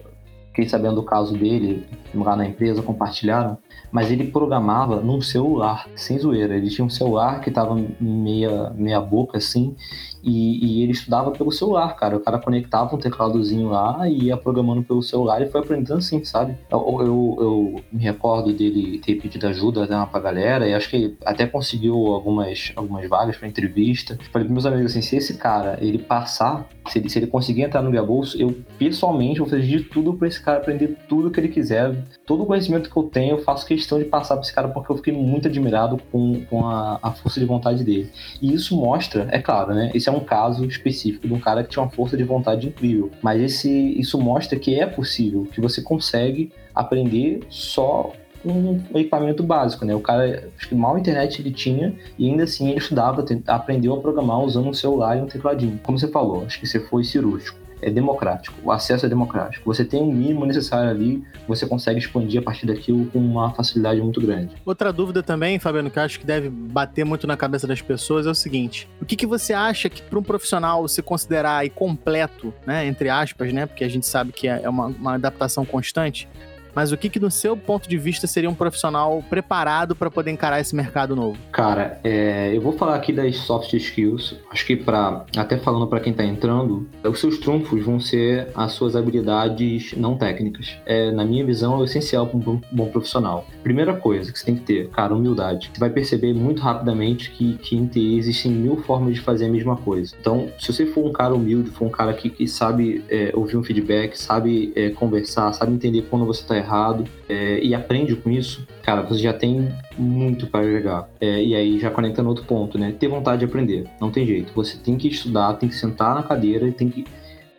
[0.58, 3.56] fiquei sabendo do caso dele lá na empresa, compartilharam,
[3.92, 6.56] mas ele programava num celular, sem zoeira.
[6.56, 9.76] Ele tinha um celular que tava meia, meia boca assim,
[10.22, 12.16] e, e, ele estudava pelo celular, cara.
[12.16, 16.24] O cara conectava um tecladozinho lá e ia programando pelo celular e foi aprendendo assim,
[16.24, 16.56] sabe?
[16.70, 21.16] Eu, eu, eu me recordo dele ter pedido ajuda né, pra galera e acho que
[21.24, 24.18] até conseguiu algumas, algumas vagas para entrevista.
[24.32, 27.62] Falei pros meus amigos assim: se esse cara ele passar, se ele, se ele conseguir
[27.62, 31.30] entrar no Via Bolso, eu pessoalmente vou fazer de tudo para esse cara aprender tudo
[31.30, 31.94] que ele quiser.
[32.26, 34.90] Todo o conhecimento que eu tenho, eu faço questão de passar pra esse cara porque
[34.90, 38.10] eu fiquei muito admirado com, com a, a força de vontade dele.
[38.40, 39.90] E isso mostra, é claro, né?
[39.94, 43.10] Esse é um caso específico de um cara que tinha uma força de vontade incrível.
[43.22, 48.12] Mas esse, isso mostra que é possível, que você consegue aprender só
[48.44, 49.94] um equipamento básico, né?
[49.94, 54.00] O cara, acho que mal internet ele tinha e ainda assim ele estudava, aprendeu a
[54.00, 55.80] programar usando um celular e um tecladinho.
[55.82, 59.64] Como você falou, acho que você foi cirúrgico é democrático, o acesso é democrático.
[59.66, 64.00] Você tem o mínimo necessário ali, você consegue expandir a partir daquilo com uma facilidade
[64.00, 64.54] muito grande.
[64.64, 68.26] Outra dúvida também, Fabiano, que eu acho que deve bater muito na cabeça das pessoas
[68.26, 72.52] é o seguinte: o que, que você acha que para um profissional se considerar completo,
[72.66, 76.28] né, entre aspas, né, porque a gente sabe que é uma, uma adaptação constante,
[76.74, 80.30] mas o que, que, no seu ponto de vista, seria um profissional preparado para poder
[80.30, 81.38] encarar esse mercado novo?
[81.52, 84.36] Cara, é, eu vou falar aqui das soft skills.
[84.50, 88.72] Acho que para até falando para quem está entrando, os seus trunfos vão ser as
[88.72, 90.76] suas habilidades não técnicas.
[90.86, 93.46] É, na minha visão, é essencial para um bom profissional.
[93.62, 95.70] Primeira coisa que você tem que ter, cara, humildade.
[95.72, 99.48] Você vai perceber muito rapidamente que, que em TI existem mil formas de fazer a
[99.48, 100.14] mesma coisa.
[100.20, 103.56] Então, se você for um cara humilde, for um cara que, que sabe é, ouvir
[103.56, 108.30] um feedback, sabe é, conversar, sabe entender quando você está errado é, e aprende com
[108.30, 111.08] isso, cara, você já tem muito para jogar.
[111.20, 112.94] É, e aí, já conectando outro ponto, né?
[112.98, 113.88] Ter vontade de aprender.
[114.00, 114.52] Não tem jeito.
[114.54, 117.04] Você tem que estudar, tem que sentar na cadeira e tem que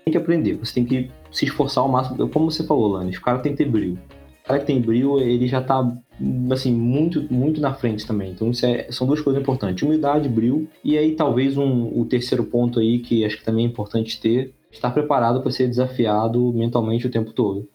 [0.10, 2.28] tem que aprender, você tem que se esforçar ao máximo.
[2.30, 4.00] Como você falou, Lanes, o cara tem que ter brilho.
[4.44, 5.88] O cara que tem brilho, ele já tá,
[6.52, 8.32] assim, muito, muito na frente também.
[8.32, 10.68] Então, é, são duas coisas importantes: humildade, brilho.
[10.84, 14.54] E aí, talvez, um, o terceiro ponto aí, que acho que também é importante ter,
[14.72, 17.68] estar preparado para ser desafiado mentalmente o tempo todo.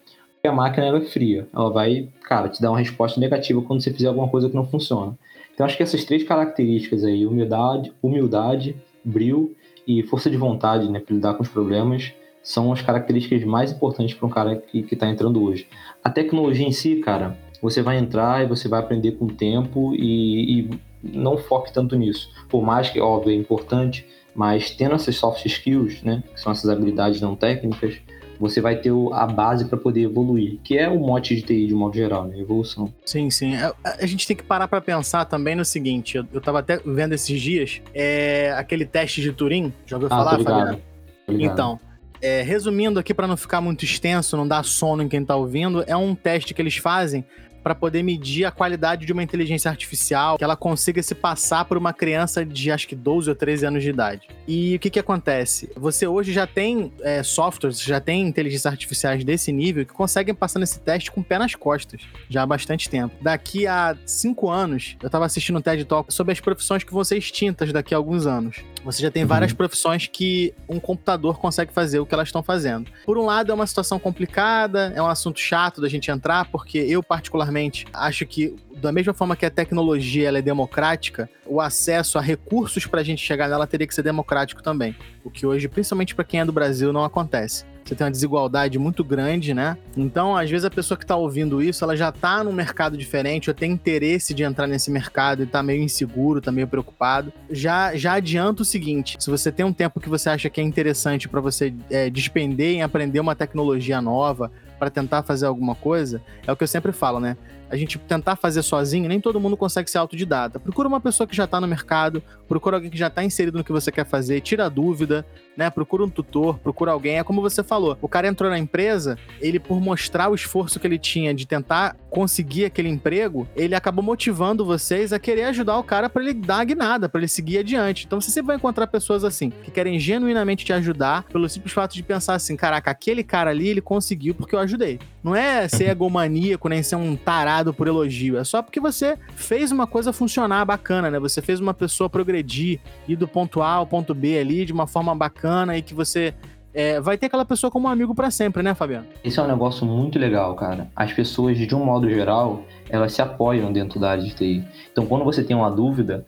[0.46, 1.48] A máquina ela é fria.
[1.54, 4.66] Ela vai, cara, te dar uma resposta negativa quando você fizer alguma coisa que não
[4.66, 5.16] funciona.
[5.52, 9.54] Então, acho que essas três características aí, humildade, humildade, brilho
[9.86, 14.14] e força de vontade, né, para lidar com os problemas, são as características mais importantes
[14.14, 15.66] para um cara que está entrando hoje.
[16.02, 19.94] A tecnologia em si, cara, você vai entrar e você vai aprender com o tempo
[19.94, 20.70] e, e
[21.02, 22.28] não foque tanto nisso.
[22.48, 26.68] Por mais que, óbvio, é importante, mas tendo essas soft skills, né, que são essas
[26.68, 27.98] habilidades não técnicas,
[28.44, 31.74] você vai ter a base para poder evoluir, que é o mote de TI de
[31.74, 32.38] modo geral, né?
[32.38, 32.92] Evolução.
[33.04, 33.54] Sim, sim.
[33.54, 36.58] A, é, a gente tem que parar para pensar também no seguinte: eu, eu tava
[36.58, 39.72] até vendo esses dias, é aquele teste de Turing.
[39.86, 40.80] Já ouviu ah, falar, Fabiano?
[41.28, 41.80] Então.
[42.22, 45.84] É, resumindo aqui para não ficar muito extenso, não dar sono em quem tá ouvindo,
[45.86, 47.22] é um teste que eles fazem
[47.64, 51.78] para poder medir a qualidade de uma inteligência artificial, que ela consiga se passar por
[51.78, 54.28] uma criança de acho que 12 ou 13 anos de idade.
[54.46, 55.70] E o que que acontece?
[55.74, 60.58] Você hoje já tem é, softwares, já tem inteligências artificiais desse nível que conseguem passar
[60.58, 63.14] nesse teste com o pé nas costas, já há bastante tempo.
[63.22, 67.02] Daqui a cinco anos, eu estava assistindo um TED Talk sobre as profissões que vão
[67.02, 68.62] ser extintas daqui a alguns anos.
[68.84, 69.56] Você já tem várias uhum.
[69.56, 72.90] profissões que um computador consegue fazer o que elas estão fazendo.
[73.04, 76.78] Por um lado, é uma situação complicada, é um assunto chato da gente entrar, porque
[76.78, 82.20] eu, particularmente, acho que, da mesma forma que a tecnologia é democrática, o acesso a
[82.20, 84.94] recursos para a gente chegar nela teria que ser democrático também.
[85.24, 88.78] O que hoje, principalmente para quem é do Brasil, não acontece você tem uma desigualdade
[88.78, 89.76] muito grande, né?
[89.96, 93.50] Então, às vezes, a pessoa que está ouvindo isso, ela já está num mercado diferente,
[93.50, 97.32] ou tem interesse de entrar nesse mercado e está meio inseguro, está meio preocupado.
[97.50, 100.64] Já, já adianta o seguinte: se você tem um tempo que você acha que é
[100.64, 106.22] interessante para você é, despender em aprender uma tecnologia nova, para tentar fazer alguma coisa,
[106.46, 107.36] é o que eu sempre falo, né?
[107.70, 110.60] a gente tentar fazer sozinho, nem todo mundo consegue ser autodidata.
[110.60, 113.64] Procura uma pessoa que já está no mercado, procura alguém que já está inserido no
[113.64, 115.70] que você quer fazer, tira a dúvida, né?
[115.70, 117.18] Procura um tutor, procura alguém.
[117.18, 120.86] É como você falou, o cara entrou na empresa, ele por mostrar o esforço que
[120.86, 125.84] ele tinha de tentar conseguir aquele emprego, ele acabou motivando vocês a querer ajudar o
[125.84, 128.06] cara para ele dar a guinada, para ele seguir adiante.
[128.06, 131.94] Então você sempre vai encontrar pessoas assim, que querem genuinamente te ajudar pelo simples fato
[131.94, 134.98] de pensar assim, caraca, aquele cara ali, ele conseguiu porque eu ajudei.
[135.22, 138.38] Não é ser egomaníaco, nem ser um tarado por elogio.
[138.38, 141.18] É só porque você fez uma coisa funcionar bacana, né?
[141.18, 144.86] Você fez uma pessoa progredir, ir do ponto A ao ponto B ali de uma
[144.86, 145.43] forma bacana
[145.76, 146.34] e que você
[146.72, 149.06] é, vai ter aquela pessoa como amigo para sempre, né, Fabiano?
[149.22, 150.88] Esse é um negócio muito legal, cara.
[150.96, 154.64] As pessoas, de um modo geral, elas se apoiam dentro da área de TI.
[154.90, 156.26] Então, quando você tem uma dúvida,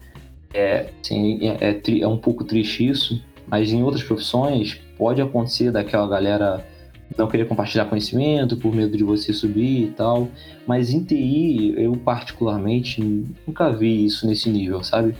[0.54, 5.70] é, assim, é, é, é um pouco triste isso, mas em outras profissões pode acontecer
[5.70, 6.64] daquela galera
[7.16, 10.28] não querer compartilhar conhecimento por medo de você subir e tal.
[10.66, 13.00] Mas em TI, eu particularmente
[13.46, 15.16] nunca vi isso nesse nível, sabe?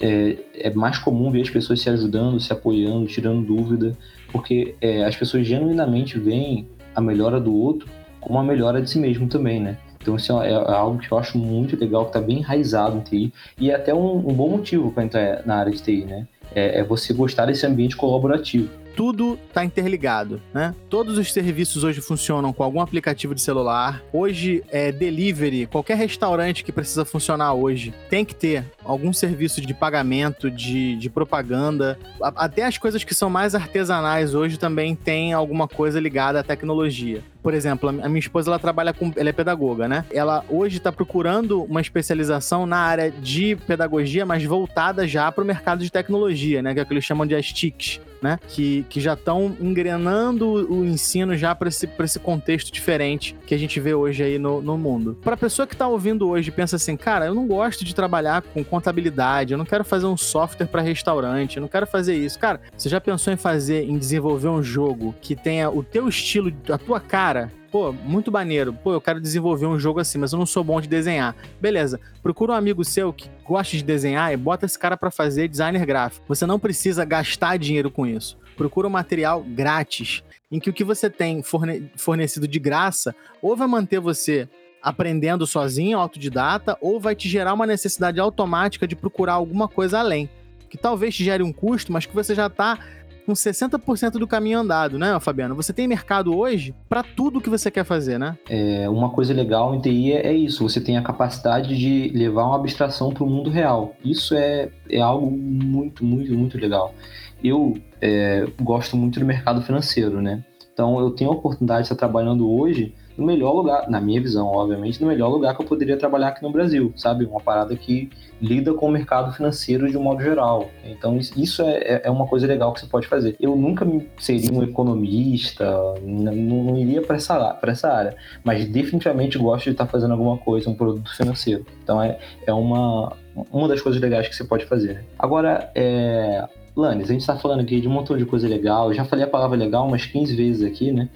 [0.00, 3.96] É, é mais comum ver as pessoas se ajudando, se apoiando, tirando dúvida,
[4.30, 7.88] porque é, as pessoas genuinamente veem a melhora do outro
[8.20, 9.78] como a melhora de si mesmo também, né?
[10.00, 13.00] Então isso é, é algo que eu acho muito legal, que está bem enraizado em
[13.00, 16.26] TI, e é até um, um bom motivo para entrar na área de TI, né?
[16.54, 20.74] É, é você gostar desse ambiente colaborativo tudo está interligado, né?
[20.88, 24.02] Todos os serviços hoje funcionam com algum aplicativo de celular.
[24.12, 29.72] Hoje é delivery, qualquer restaurante que precisa funcionar hoje tem que ter algum serviço de
[29.74, 31.98] pagamento, de, de propaganda.
[32.20, 37.22] Até as coisas que são mais artesanais hoje também tem alguma coisa ligada à tecnologia.
[37.42, 39.12] Por exemplo, a minha esposa ela trabalha com.
[39.16, 40.04] Ela é pedagoga, né?
[40.12, 45.46] Ela hoje está procurando uma especialização na área de pedagogia, mas voltada já para o
[45.46, 46.74] mercado de tecnologia, né?
[46.74, 48.38] Que é o que eles chamam de as TICs né?
[48.48, 53.58] Que, que já estão engrenando o ensino já para esse, esse contexto diferente que a
[53.58, 55.18] gente vê hoje aí no, no mundo.
[55.22, 57.94] Para a pessoa que está ouvindo hoje e pensa assim, cara, eu não gosto de
[57.94, 62.14] trabalhar com contabilidade, eu não quero fazer um software para restaurante, eu não quero fazer
[62.14, 62.38] isso.
[62.38, 66.52] Cara, você já pensou em fazer, em desenvolver um jogo que tenha o teu estilo,
[66.70, 67.29] a tua cara,
[67.70, 68.72] pô, muito maneiro.
[68.72, 71.34] Pô, eu quero desenvolver um jogo assim, mas eu não sou bom de desenhar.
[71.60, 75.48] Beleza, procura um amigo seu que gosta de desenhar e bota esse cara para fazer
[75.48, 76.24] designer gráfico.
[76.28, 78.38] Você não precisa gastar dinheiro com isso.
[78.56, 83.56] Procura um material grátis, em que o que você tem forne fornecido de graça ou
[83.56, 84.48] vai manter você
[84.82, 90.28] aprendendo sozinho, autodidata, ou vai te gerar uma necessidade automática de procurar alguma coisa além.
[90.68, 92.78] Que talvez te gere um custo, mas que você já está
[93.24, 95.54] com 60% do caminho andado, né, Fabiano?
[95.54, 98.36] Você tem mercado hoje para tudo que você quer fazer, né?
[98.48, 102.44] É, uma coisa legal em TI é, é isso, você tem a capacidade de levar
[102.46, 103.94] uma abstração para o mundo real.
[104.04, 106.94] Isso é, é algo muito, muito, muito legal.
[107.42, 110.44] eu é, gosto muito do mercado financeiro, né?
[110.72, 114.46] Então eu tenho a oportunidade de estar trabalhando hoje no melhor lugar, na minha visão,
[114.46, 117.26] obviamente, no melhor lugar que eu poderia trabalhar aqui no Brasil, sabe?
[117.26, 118.08] Uma parada que
[118.40, 120.70] lida com o mercado financeiro de um modo geral.
[120.82, 123.36] Então, isso é, é, é uma coisa legal que você pode fazer.
[123.38, 123.86] Eu nunca
[124.18, 125.66] seria um economista,
[126.02, 130.70] não, não iria para essa, essa área, mas definitivamente gosto de estar fazendo alguma coisa,
[130.70, 131.66] um produto financeiro.
[131.84, 133.12] Então, é, é uma,
[133.52, 134.94] uma das coisas legais que você pode fazer.
[134.94, 135.04] Né?
[135.18, 138.88] Agora, é, Lanes, a gente está falando aqui de um montão de coisa legal.
[138.88, 141.10] Eu já falei a palavra legal umas 15 vezes aqui, né?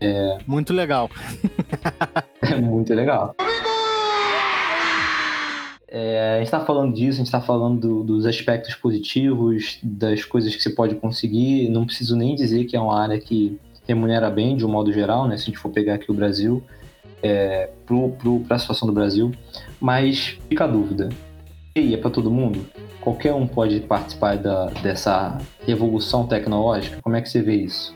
[0.00, 0.38] É...
[0.46, 1.10] Muito legal.
[2.42, 3.34] é muito legal.
[5.88, 10.24] É, a gente está falando disso, a gente está falando do, dos aspectos positivos, das
[10.24, 11.68] coisas que você pode conseguir.
[11.70, 15.26] Não preciso nem dizer que é uma área que remunera bem, de um modo geral,
[15.28, 15.36] né?
[15.36, 16.62] Se a gente for pegar aqui o Brasil,
[17.22, 17.70] é,
[18.46, 19.32] para a situação do Brasil.
[19.80, 21.08] Mas fica a dúvida:
[21.74, 22.66] TI é para todo mundo?
[23.00, 27.00] Qualquer um pode participar da, dessa revolução tecnológica?
[27.00, 27.94] Como é que você vê isso?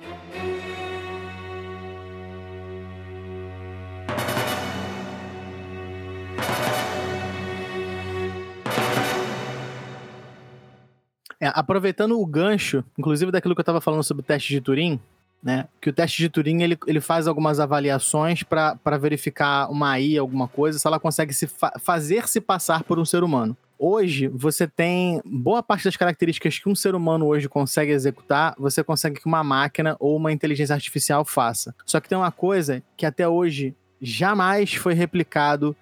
[11.40, 15.00] É, aproveitando o gancho, inclusive daquilo que eu estava falando sobre o teste de Turing,
[15.42, 15.66] né?
[15.80, 20.46] Que o teste de Turing ele, ele faz algumas avaliações para verificar uma AI, alguma
[20.46, 23.56] coisa, se ela consegue se fa fazer se passar por um ser humano.
[23.78, 28.84] Hoje, você tem boa parte das características que um ser humano hoje consegue executar, você
[28.84, 31.74] consegue que uma máquina ou uma inteligência artificial faça.
[31.86, 35.74] Só que tem uma coisa que até hoje jamais foi replicado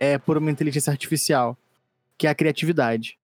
[0.00, 1.56] é, por uma inteligência artificial,
[2.18, 3.16] que é a criatividade.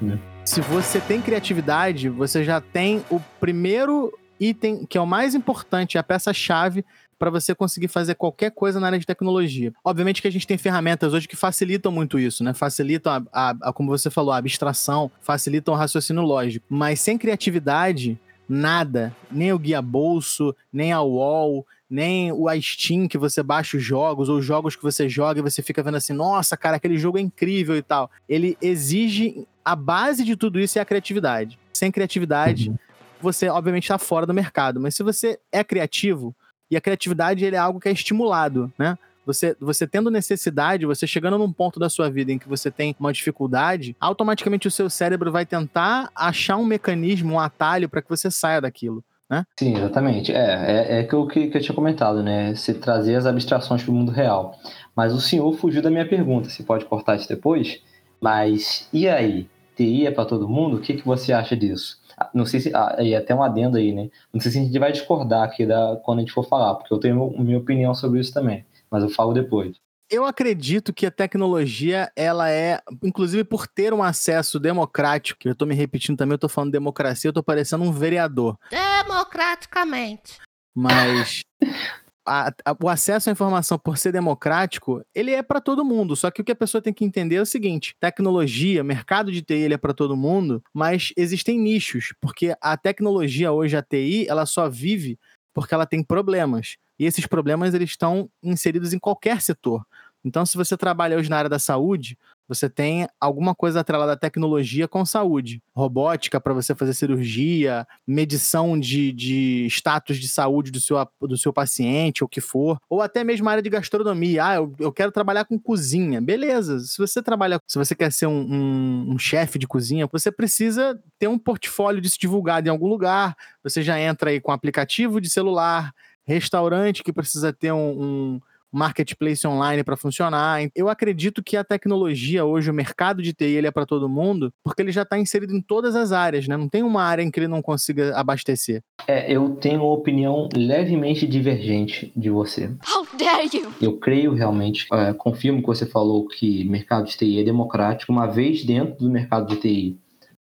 [0.00, 0.18] Uhum.
[0.44, 5.98] Se você tem criatividade, você já tem o primeiro item, que é o mais importante,
[5.98, 6.84] a peça-chave
[7.18, 9.72] para você conseguir fazer qualquer coisa na área de tecnologia.
[9.84, 12.54] Obviamente que a gente tem ferramentas hoje que facilitam muito isso, né?
[12.54, 16.64] Facilitam, a, a, a como você falou, a abstração, facilitam o raciocínio lógico.
[16.68, 23.18] Mas sem criatividade, nada, nem o guia bolso, nem a UOL, nem o Steam que
[23.18, 26.12] você baixa os jogos, ou os jogos que você joga e você fica vendo assim,
[26.12, 28.10] nossa, cara, aquele jogo é incrível e tal.
[28.28, 31.58] Ele exige a base de tudo isso é a criatividade.
[31.72, 32.78] Sem criatividade, uhum.
[33.20, 34.80] você obviamente está fora do mercado.
[34.80, 36.34] Mas se você é criativo,
[36.70, 38.96] e a criatividade ele é algo que é estimulado, né?
[39.26, 42.96] Você, você tendo necessidade, você chegando num ponto da sua vida em que você tem
[42.98, 48.08] uma dificuldade, automaticamente o seu cérebro vai tentar achar um mecanismo, um atalho para que
[48.08, 49.44] você saia daquilo né?
[49.58, 50.32] Sim, exatamente.
[50.32, 52.54] É, é, é que, eu, que, que eu tinha comentado, né?
[52.54, 54.58] Se trazer as abstrações para o mundo real.
[54.96, 57.82] Mas o senhor fugiu da minha pergunta, você pode cortar isso depois?
[58.20, 59.48] Mas e aí?
[59.78, 60.76] TI é para todo mundo?
[60.76, 62.00] O que, que você acha disso?
[62.16, 62.74] Ah, não sei se.
[62.74, 64.10] Ah, e até um adendo aí, né?
[64.32, 66.92] Não sei se a gente vai discordar aqui da, quando a gente for falar, porque
[66.92, 68.66] eu tenho minha opinião sobre isso também.
[68.90, 69.76] Mas eu falo depois.
[70.10, 75.66] Eu acredito que a tecnologia, ela é, inclusive por ter um acesso democrático, eu tô
[75.66, 78.56] me repetindo também, eu tô falando democracia, eu tô parecendo um vereador.
[78.70, 80.38] Democraticamente.
[80.74, 81.42] Mas
[82.28, 86.14] a, a, o acesso à informação, por ser democrático, ele é para todo mundo.
[86.14, 89.42] Só que o que a pessoa tem que entender é o seguinte: tecnologia, mercado de
[89.42, 94.26] TI, ele é para todo mundo, mas existem nichos, porque a tecnologia hoje, a TI,
[94.28, 95.18] ela só vive
[95.54, 96.76] porque ela tem problemas.
[96.98, 99.84] E esses problemas eles estão inseridos em qualquer setor.
[100.24, 104.16] Então, se você trabalha hoje na área da saúde, você tem alguma coisa atrelada à
[104.16, 105.62] tecnologia com saúde.
[105.76, 111.52] Robótica para você fazer cirurgia, medição de, de status de saúde do seu, do seu
[111.52, 112.80] paciente, o que for.
[112.88, 114.46] Ou até mesmo a área de gastronomia.
[114.46, 116.22] Ah, eu, eu quero trabalhar com cozinha.
[116.22, 116.78] Beleza.
[116.80, 120.98] Se você trabalha, se você quer ser um, um, um chefe de cozinha, você precisa
[121.18, 123.36] ter um portfólio disso divulgado em algum lugar.
[123.62, 125.92] Você já entra aí com aplicativo de celular,
[126.24, 128.40] restaurante que precisa ter um, um
[128.72, 130.60] marketplace online para funcionar.
[130.74, 134.52] Eu acredito que a tecnologia hoje, o mercado de TI, ele é para todo mundo,
[134.64, 136.56] porque ele já está inserido em todas as áreas, né?
[136.56, 138.82] Não tem uma área em que ele não consiga abastecer.
[139.06, 142.70] É, eu tenho uma opinião levemente divergente de você.
[142.94, 143.72] How dare you?
[143.80, 148.26] Eu creio realmente, é, confirmo que você falou que mercado de TI é democrático, uma
[148.26, 149.98] vez dentro do mercado de TI.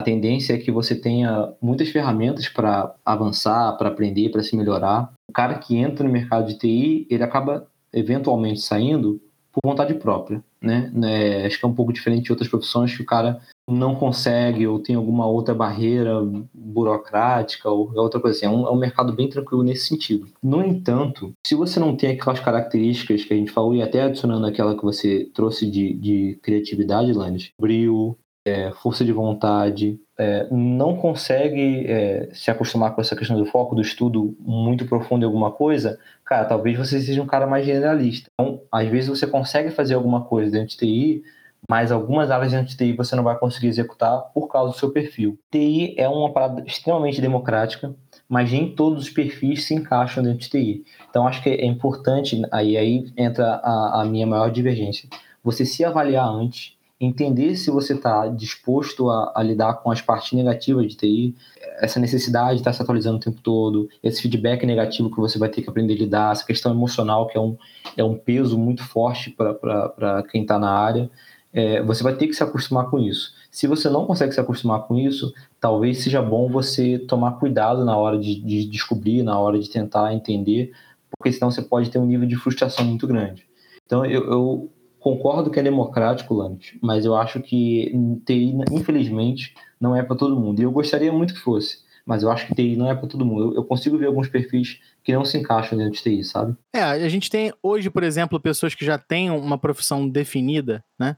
[0.02, 5.12] A tendência é que você tenha muitas ferramentas para avançar, para aprender, para se melhorar.
[5.30, 9.21] O cara que entra no mercado de TI, ele acaba eventualmente saindo
[9.52, 10.92] por vontade própria, né?
[11.04, 14.65] É, acho que é um pouco diferente de outras profissões que o cara não consegue
[14.67, 16.21] ou tem alguma outra barreira
[16.54, 18.46] burocrática ou outra coisa assim.
[18.46, 20.27] É um, é um mercado bem tranquilo nesse sentido.
[20.42, 24.46] No entanto, se você não tem aquelas características que a gente falou e até adicionando
[24.46, 30.98] aquela que você trouxe de, de criatividade, Lannis, brilho, é, força de vontade, é, não
[30.98, 35.50] consegue é, se acostumar com essa questão do foco, do estudo muito profundo em alguma
[35.50, 38.30] coisa, cara, talvez você seja um cara mais generalista.
[38.34, 41.24] Então, às vezes você consegue fazer alguma coisa dentro de TI,
[41.70, 45.40] mas algumas áreas de TI você não vai conseguir executar por causa do seu perfil.
[45.50, 47.96] TI é uma parada extremamente democrática,
[48.28, 50.84] mas nem todos os perfis se encaixam dentro de TI.
[51.10, 55.08] Então acho que é importante, aí, aí entra a, a minha maior divergência,
[55.42, 60.33] você se avaliar antes, entender se você está disposto a, a, lidar com as partes
[60.33, 61.35] negativas de TI,
[61.79, 65.47] essa necessidade de estar se atualizando o tempo todo, esse feedback negativo que você vai
[65.47, 67.58] ter que aprender a lidar, essa questão emocional que é um,
[67.95, 71.10] é um peso muito forte para quem está na área,
[71.54, 73.33] é, você vai ter que se acostumar com isso.
[73.50, 77.95] Se você não consegue se acostumar com isso, talvez seja bom você tomar cuidado na
[77.97, 80.73] hora de, de descobrir, na hora de tentar entender,
[81.10, 83.47] porque senão você pode ter um nível de frustração muito grande.
[83.85, 87.91] Então, eu, eu concordo que é democrático, Lante, mas eu acho que
[88.25, 90.60] TI, infelizmente, não é para todo mundo.
[90.60, 93.25] E eu gostaria muito que fosse, mas eu acho que TI não é para todo
[93.25, 93.52] mundo.
[93.52, 96.56] Eu, eu, consigo ver alguns perfis que não se encaixam dentro de TI, sabe?
[96.73, 101.15] É, a gente tem hoje, por exemplo, pessoas que já têm uma profissão definida, né?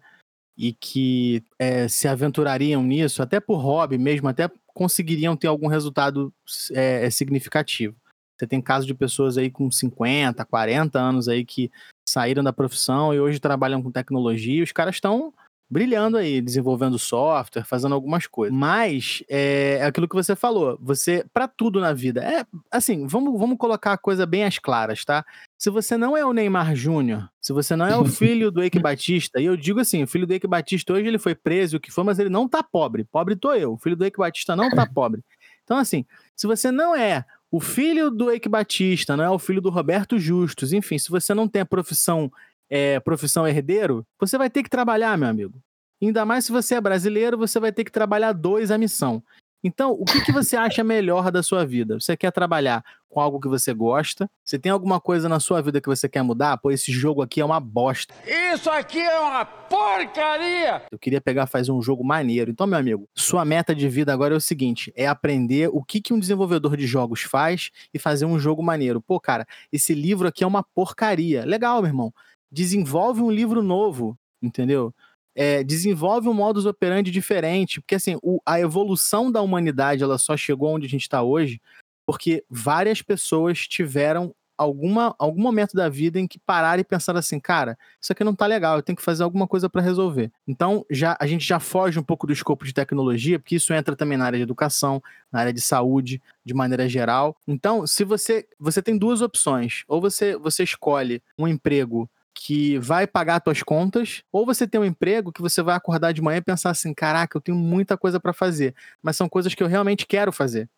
[0.58, 6.32] E que é, se aventurariam nisso, até por hobby mesmo, até conseguiriam ter algum resultado
[6.74, 7.96] é, significativo.
[8.38, 11.72] Você tem casos de pessoas aí com 50, 40 anos aí que
[12.12, 14.64] saíram da profissão e hoje trabalham com tecnologia.
[14.64, 15.34] Os caras estão
[15.72, 18.56] brilhando aí, desenvolvendo software, fazendo algumas coisas.
[18.56, 22.22] Mas é, é aquilo que você falou, você para tudo na vida.
[22.22, 25.26] É assim, vamos, vamos colocar a coisa bem às claras, tá?
[25.58, 28.80] Se você não é o Neymar Júnior, se você não é o filho do Eike
[28.80, 31.80] Batista, e eu digo assim, o filho do Eike Batista hoje ele foi preso, o
[31.80, 33.06] que foi, mas ele não tá pobre.
[33.06, 33.74] Pobre tô eu.
[33.74, 35.24] O filho do Eike Batista não tá pobre.
[35.64, 36.06] Então assim,
[36.36, 40.18] se você não é o filho do Eike Batista, não é o filho do Roberto
[40.18, 42.32] Justus, enfim, se você não tem a profissão
[42.70, 45.62] é, profissão herdeiro, você vai ter que trabalhar, meu amigo.
[46.02, 49.22] Ainda mais se você é brasileiro, você vai ter que trabalhar dois a missão.
[49.64, 52.00] Então, o que, que você acha melhor da sua vida?
[52.00, 54.30] Você quer trabalhar com algo que você gosta?
[54.44, 56.58] Você tem alguma coisa na sua vida que você quer mudar?
[56.58, 58.14] Pô, esse jogo aqui é uma bosta.
[58.54, 60.84] Isso aqui é uma porcaria!
[60.92, 62.50] Eu queria pegar fazer um jogo maneiro.
[62.50, 66.02] Então, meu amigo, sua meta de vida agora é o seguinte: é aprender o que,
[66.02, 69.02] que um desenvolvedor de jogos faz e fazer um jogo maneiro.
[69.02, 71.46] Pô, cara, esse livro aqui é uma porcaria.
[71.46, 72.14] Legal, meu irmão
[72.52, 74.94] desenvolve um livro novo, entendeu?
[75.34, 80.36] É, desenvolve um modus operandi diferente, porque assim, o, a evolução da humanidade ela só
[80.36, 81.62] chegou onde a gente está hoje
[82.06, 87.40] porque várias pessoas tiveram alguma, algum momento da vida em que pararam e pensaram assim,
[87.40, 90.32] cara, isso aqui não tá legal, eu tenho que fazer alguma coisa para resolver.
[90.48, 93.96] Então, já a gente já foge um pouco do escopo de tecnologia, porque isso entra
[93.96, 95.02] também na área de educação,
[95.32, 97.36] na área de saúde, de maneira geral.
[97.48, 103.06] Então, se você você tem duas opções, ou você você escolhe um emprego que vai
[103.06, 106.42] pagar suas contas, ou você tem um emprego que você vai acordar de manhã e
[106.42, 110.06] pensar assim: caraca, eu tenho muita coisa para fazer, mas são coisas que eu realmente
[110.06, 110.70] quero fazer.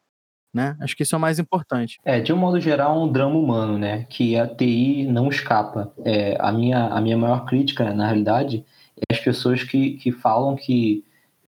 [0.54, 0.78] Né?
[0.80, 2.00] Acho que isso é o mais importante.
[2.06, 4.06] É, de um modo geral, é um drama humano, né?
[4.08, 5.92] Que a TI não escapa.
[6.06, 8.64] É, a, minha, a minha maior crítica, na realidade,
[8.98, 11.04] é as pessoas que, que falam que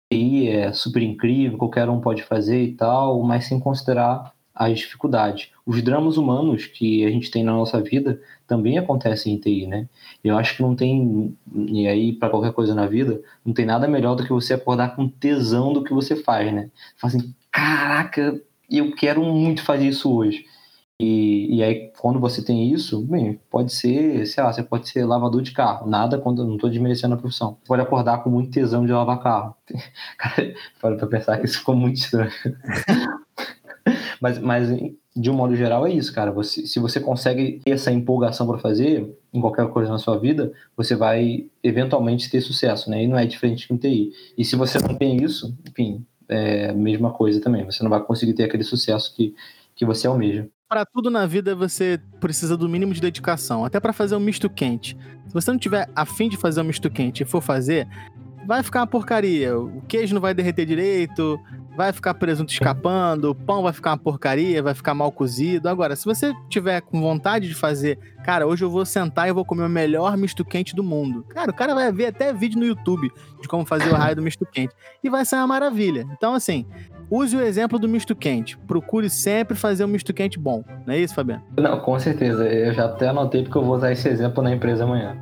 [0.09, 5.49] TI é super incrível, qualquer um pode fazer e tal, mas sem considerar as dificuldades.
[5.65, 9.89] Os dramas humanos que a gente tem na nossa vida também acontecem em TI, né?
[10.23, 13.87] Eu acho que não tem, e aí para qualquer coisa na vida, não tem nada
[13.87, 16.69] melhor do que você acordar com tesão do que você faz, né?
[16.97, 20.45] Fala assim, caraca, eu quero muito fazer isso hoje.
[20.97, 25.03] E, e aí, quando você tem isso, bem, pode ser, sei lá, você pode ser
[25.03, 25.89] lavador de carro.
[25.89, 27.57] Nada quando não estou desmerecendo a profissão.
[27.61, 29.55] Você pode acordar com muito tesão de lavar carro.
[30.17, 32.31] Cara, para pensar que isso ficou muito estranho.
[34.21, 34.69] Mas, mas
[35.15, 36.31] de um modo geral é isso, cara.
[36.31, 40.51] Você, se você consegue ter essa empolgação para fazer em qualquer coisa na sua vida,
[40.75, 43.03] você vai eventualmente ter sucesso, né?
[43.03, 44.11] E não é diferente com TI.
[44.37, 47.63] E se você não tem isso, enfim, é a mesma coisa também.
[47.65, 49.33] Você não vai conseguir ter aquele sucesso que,
[49.75, 50.47] que você almeja.
[50.67, 54.49] Para tudo na vida você precisa do mínimo de dedicação, até para fazer um misto
[54.49, 54.97] quente.
[55.27, 57.87] Se você não tiver afim de fazer um misto quente e for fazer,
[58.45, 59.57] vai ficar uma porcaria.
[59.57, 61.39] O queijo não vai derreter direito,
[61.75, 65.67] vai ficar presunto escapando, o pão vai ficar uma porcaria, vai ficar mal cozido.
[65.67, 69.43] Agora, se você tiver com vontade de fazer, cara, hoje eu vou sentar e vou
[69.43, 71.25] comer o melhor misto quente do mundo.
[71.29, 74.21] Cara, o cara vai ver até vídeo no YouTube de como fazer o raio do
[74.21, 74.73] misto quente
[75.03, 76.07] e vai ser uma maravilha.
[76.11, 76.65] Então, assim,
[77.09, 78.57] use o exemplo do misto quente.
[78.59, 80.63] Procure sempre fazer um misto quente bom.
[80.85, 81.43] Não é isso, Fabiano?
[81.57, 82.47] Não, com certeza.
[82.47, 85.17] Eu já até anotei porque eu vou usar esse exemplo na empresa amanhã.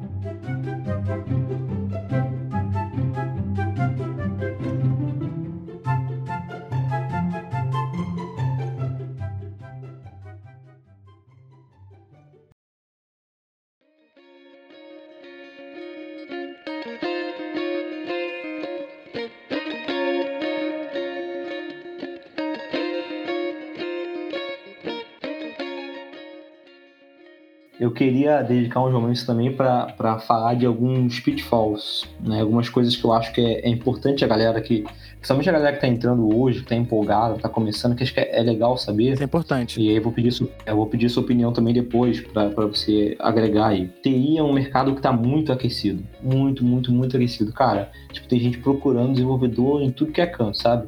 [27.84, 32.39] Eu queria dedicar uns momentos também para falar de alguns pitfalls, né?
[32.39, 34.86] Algumas coisas que eu acho que é, é, importante a galera que,
[35.17, 38.21] principalmente a galera que tá entrando hoje, que tá empolgada, tá começando, que acho que
[38.21, 39.11] é, é legal saber.
[39.11, 39.81] Isso é importante.
[39.81, 40.34] E aí eu vou pedir,
[40.65, 43.89] eu vou pedir sua opinião também depois para você agregar aí.
[44.01, 47.91] TI é um mercado que tá muito aquecido, muito, muito, muito aquecido, cara.
[48.13, 50.88] Tipo, tem gente procurando desenvolvedor em tudo que é canto, sabe?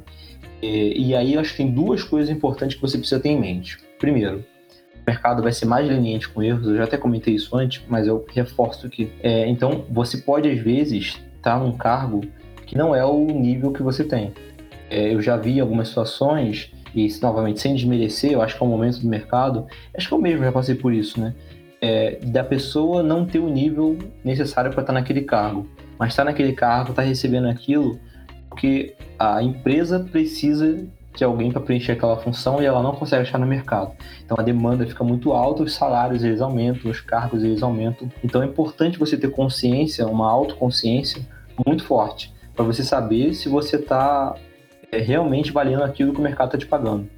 [0.61, 3.39] E, e aí eu acho que tem duas coisas importantes que você precisa ter em
[3.39, 3.79] mente.
[3.99, 4.45] Primeiro,
[5.05, 8.25] mercado vai ser mais leniente com erros, eu já até comentei isso antes, mas eu
[8.33, 9.11] reforço aqui.
[9.21, 12.21] É, então, você pode, às vezes, estar tá num cargo
[12.65, 14.33] que não é o nível que você tem.
[14.89, 18.69] É, eu já vi algumas situações, e novamente, sem desmerecer, eu acho que é um
[18.69, 21.33] momento do mercado, acho que eu mesmo já passei por isso, né?
[21.81, 26.23] É, da pessoa não ter o nível necessário para estar tá naquele cargo, mas estar
[26.23, 27.99] tá naquele cargo, estar tá recebendo aquilo,
[28.49, 30.85] porque a empresa precisa
[31.17, 33.91] de alguém para preencher aquela função e ela não consegue achar no mercado.
[34.23, 38.09] Então a demanda fica muito alta, os salários eles aumentam, os cargos eles aumentam.
[38.23, 41.21] Então é importante você ter consciência, uma autoconsciência
[41.65, 44.35] muito forte, para você saber se você está
[44.91, 47.09] é, realmente valendo aquilo que o mercado está te pagando.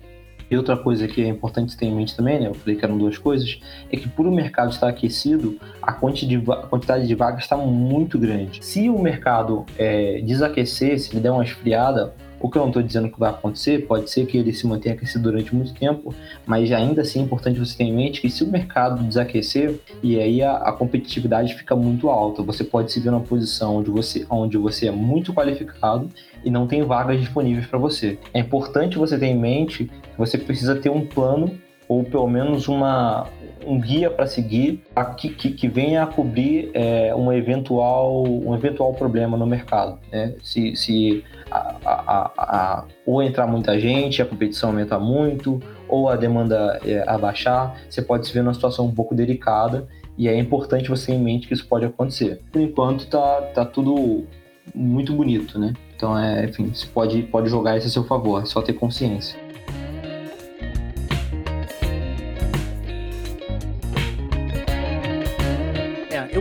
[0.49, 2.47] E outra coisa que é importante ter em mente também, né?
[2.47, 3.59] Eu falei que eram duas coisas,
[3.91, 8.65] é que por o mercado estar aquecido, a quantidade de vagas está muito grande.
[8.65, 12.83] Se o mercado é, desaquecer, se ele der uma esfriada, o que eu não estou
[12.83, 16.13] dizendo que vai acontecer, pode ser que ele se mantenha aquecido durante muito tempo,
[16.45, 20.19] mas ainda assim é importante você ter em mente que se o mercado desaquecer, e
[20.19, 24.25] aí a, a competitividade fica muito alta, você pode se ver numa posição onde você,
[24.29, 26.09] onde você é muito qualificado
[26.43, 28.17] e não tem vagas disponíveis para você.
[28.33, 31.57] É importante você ter em mente que você precisa ter um plano
[31.87, 33.27] ou pelo menos uma,
[33.67, 34.81] um guia para seguir
[35.17, 39.99] que, que, que, venha a cobrir é, um, eventual, um eventual problema no mercado.
[40.11, 40.35] Né?
[40.41, 46.15] Se, se a, a, a, ou entrar muita gente, a competição aumentar muito, ou a
[46.15, 49.87] demanda é, abaixar, você pode se ver numa situação um pouco delicada
[50.17, 52.41] e é importante você ter em mente que isso pode acontecer.
[52.51, 54.25] Por enquanto tá, tá tudo
[54.73, 55.73] muito bonito, né?
[55.95, 59.39] Então, é, enfim, você pode, pode jogar isso a seu favor, é só ter consciência.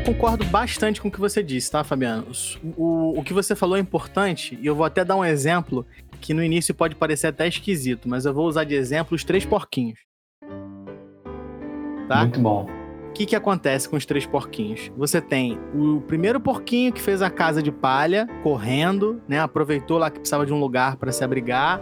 [0.06, 2.28] Concordo bastante com o que você disse, tá, Fabiano?
[2.76, 5.84] O, o que você falou é importante, e eu vou até dar um exemplo
[6.20, 9.44] que no início pode parecer até esquisito, mas eu vou usar de exemplo os três
[9.44, 9.98] porquinhos.
[12.08, 12.20] Tá?
[12.20, 12.68] Muito bom.
[13.08, 14.92] O que, que acontece com os três porquinhos?
[14.96, 19.40] Você tem o primeiro porquinho que fez a casa de palha, correndo, né?
[19.40, 21.80] Aproveitou lá que precisava de um lugar para se abrigar,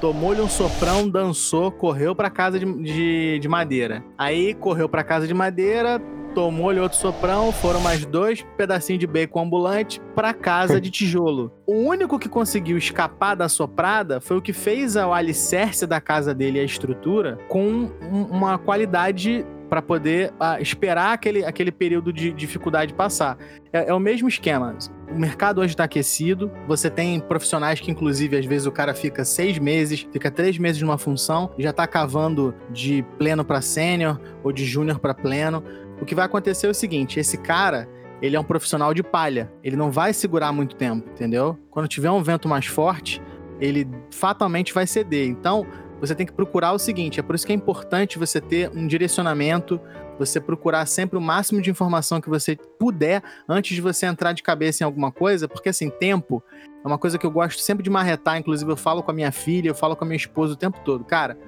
[0.00, 4.04] tomou-lhe um soprão, dançou, correu para casa de, de, de, madeira.
[4.16, 6.00] Aí correu para casa de madeira,
[6.36, 11.50] tomou-lhe outro soprão, foram mais dois pedacinhos de bacon ambulante para casa de tijolo.
[11.66, 16.34] O único que conseguiu escapar da soprada foi o que fez o alicerce da casa
[16.34, 17.90] dele, a estrutura, com
[18.30, 23.36] uma qualidade para poder uh, esperar aquele, aquele período de dificuldade passar.
[23.72, 24.76] É, é o mesmo esquema.
[25.10, 26.50] O mercado hoje está aquecido.
[26.68, 30.80] Você tem profissionais que, inclusive, às vezes o cara fica seis meses, fica três meses
[30.82, 35.62] numa função, já está cavando de pleno para sênior ou de júnior para pleno.
[36.00, 37.88] O que vai acontecer é o seguinte: esse cara,
[38.20, 39.52] ele é um profissional de palha.
[39.62, 41.58] Ele não vai segurar muito tempo, entendeu?
[41.70, 43.20] Quando tiver um vento mais forte,
[43.60, 45.28] ele fatalmente vai ceder.
[45.28, 45.66] Então,
[46.00, 48.86] você tem que procurar o seguinte: é por isso que é importante você ter um
[48.86, 49.80] direcionamento,
[50.18, 54.42] você procurar sempre o máximo de informação que você puder antes de você entrar de
[54.42, 56.42] cabeça em alguma coisa, porque assim, tempo
[56.84, 59.32] é uma coisa que eu gosto sempre de marretar, inclusive eu falo com a minha
[59.32, 61.04] filha, eu falo com a minha esposa o tempo todo.
[61.04, 61.38] Cara,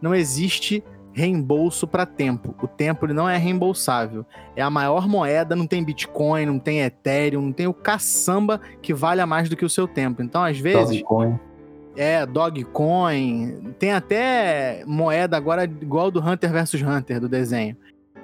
[0.00, 0.82] não existe
[1.18, 2.54] reembolso para tempo.
[2.62, 4.24] O tempo ele não é reembolsável.
[4.54, 8.94] É a maior moeda, não tem Bitcoin, não tem Ethereum, não tem o caçamba que
[8.94, 10.22] valha mais do que o seu tempo.
[10.22, 10.90] Então, às vezes.
[10.90, 11.38] Dogecoin.
[11.96, 13.74] É, Dogecoin.
[13.80, 17.76] Tem até moeda agora igual do Hunter versus Hunter, do desenho.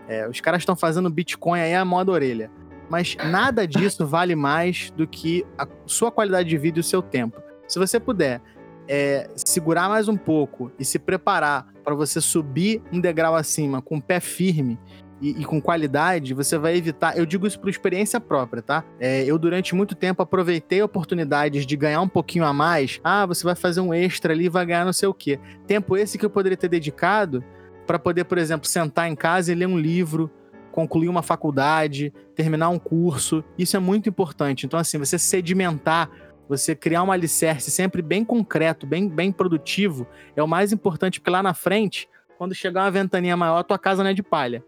[0.07, 2.49] É, os caras estão fazendo Bitcoin aí a moda orelha.
[2.89, 7.03] Mas nada disso vale mais do que a sua qualidade de vida e o seu
[7.03, 7.43] tempo.
[7.67, 8.41] Se você puder
[8.89, 13.97] é, segurar mais um pouco e se preparar para você subir um degrau acima com
[13.97, 14.79] o pé firme
[15.21, 17.17] e, e, com qualidade, você vai evitar.
[17.17, 18.85] Eu digo isso por experiência própria, tá?
[19.01, 23.01] É, eu, durante muito tempo, aproveitei oportunidades de ganhar um pouquinho a mais.
[23.03, 25.39] Ah, você vai fazer um extra ali e vai ganhar não sei o quê.
[25.67, 27.43] Tempo esse que eu poderia ter dedicado
[27.87, 30.31] para poder, por exemplo, sentar em casa e ler um livro,
[30.73, 33.45] concluir uma faculdade, terminar um curso.
[33.57, 34.67] Isso é muito importante.
[34.67, 36.11] Então, assim, você sedimentar
[36.49, 41.31] você criar um alicerce sempre bem concreto, bem, bem produtivo, é o mais importante, porque
[41.31, 44.63] lá na frente, quando chegar uma ventaninha maior, a tua casa não é de palha.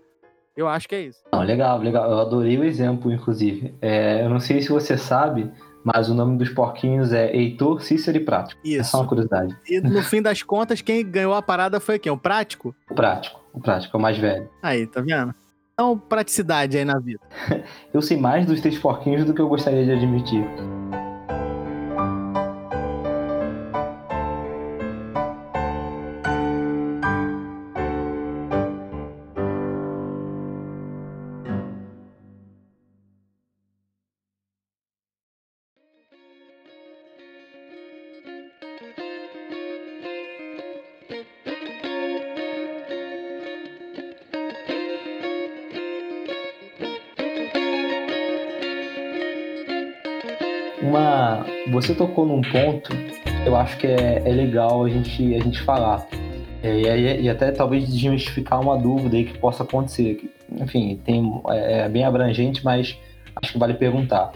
[0.56, 1.20] Eu acho que é isso.
[1.30, 2.10] Não, legal, legal.
[2.10, 3.74] Eu adorei o exemplo, inclusive.
[3.82, 5.50] É, eu não sei se você sabe,
[5.84, 8.58] mas o nome dos porquinhos é Heitor, Cícero e Prático.
[8.64, 8.80] Isso.
[8.80, 9.54] É só uma curiosidade.
[9.68, 12.10] E no fim das contas, quem ganhou a parada foi quem?
[12.10, 12.74] O Prático?
[12.90, 13.40] O Prático.
[13.52, 14.48] O Prático, é o mais velho.
[14.62, 15.34] Aí, tá vendo?
[15.74, 17.20] Então, praticidade aí na vida.
[17.92, 20.44] Eu sei mais dos três porquinhos do que eu gostaria de admitir.
[51.76, 55.60] Você tocou num ponto que eu acho que é, é legal a gente, a gente
[55.62, 56.06] falar.
[56.62, 60.32] É, e, e até talvez desmistificar uma dúvida aí que possa acontecer.
[60.58, 62.98] Enfim, tem, é, é bem abrangente, mas
[63.36, 64.32] acho que vale perguntar.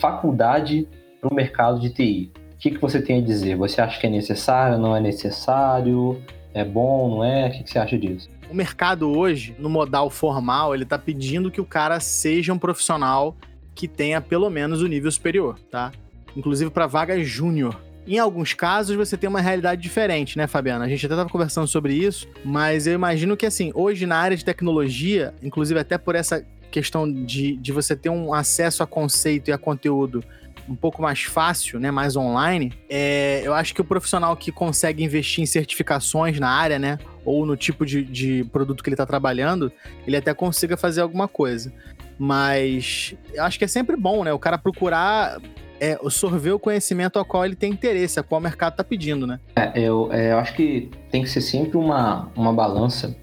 [0.00, 0.86] Faculdade
[1.18, 2.30] para o mercado de TI.
[2.36, 3.56] O que, que você tem a dizer?
[3.56, 6.22] Você acha que é necessário, não é necessário?
[6.52, 7.48] É bom, não é?
[7.48, 8.28] O que, que você acha disso?
[8.50, 13.34] O mercado hoje, no modal formal, ele tá pedindo que o cara seja um profissional
[13.74, 15.90] que tenha pelo menos o nível superior, tá?
[16.36, 17.80] Inclusive para vaga júnior.
[18.06, 20.84] Em alguns casos você tem uma realidade diferente, né, Fabiana?
[20.84, 24.36] A gente até tava conversando sobre isso, mas eu imagino que assim, hoje na área
[24.36, 29.50] de tecnologia, inclusive até por essa questão de, de você ter um acesso a conceito
[29.50, 30.24] e a conteúdo
[30.68, 35.02] um pouco mais fácil, né, mais online, é, eu acho que o profissional que consegue
[35.02, 39.06] investir em certificações na área, né, ou no tipo de, de produto que ele está
[39.06, 39.72] trabalhando,
[40.06, 41.72] ele até consiga fazer alguma coisa.
[42.18, 45.40] Mas eu acho que é sempre bom, né, o cara procurar
[45.82, 49.26] é, sorver o conhecimento ao qual ele tem interesse, a qual o mercado está pedindo,
[49.26, 49.40] né?
[49.56, 53.16] É, eu, é, eu acho que tem que ser sempre uma, uma balança.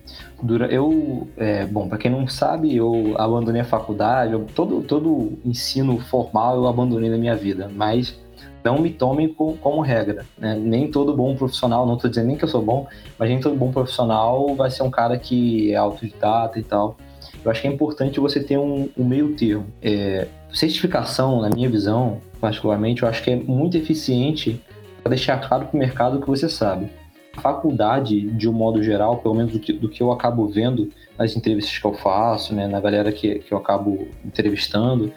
[0.43, 5.39] Dura, eu, é, bom, para quem não sabe, eu abandonei a faculdade, eu- todo, todo
[5.45, 8.19] ensino formal eu abandonei na minha vida, mas
[8.63, 10.25] não me tomem co- como regra.
[10.37, 10.55] né?
[10.61, 12.87] Nem todo bom profissional, não estou dizendo nem que eu sou bom,
[13.17, 16.97] mas nem todo bom profissional vai ser um cara que é autodidata e tal.
[17.43, 19.65] Eu acho que é importante você ter um, um meio termo.
[19.81, 24.61] É, certificação, na minha visão, particularmente, eu acho que é muito eficiente
[25.01, 26.89] para deixar claro para o mercado que você sabe.
[27.37, 30.89] A faculdade, de um modo geral, pelo menos do que, do que eu acabo vendo
[31.17, 35.11] nas entrevistas que eu faço, né, na galera que, que eu acabo entrevistando,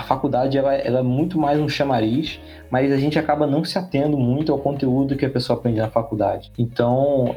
[0.00, 2.40] a faculdade ela, ela é muito mais um chamariz,
[2.70, 5.90] mas a gente acaba não se atendo muito ao conteúdo que a pessoa aprende na
[5.90, 6.50] faculdade.
[6.58, 7.36] Então,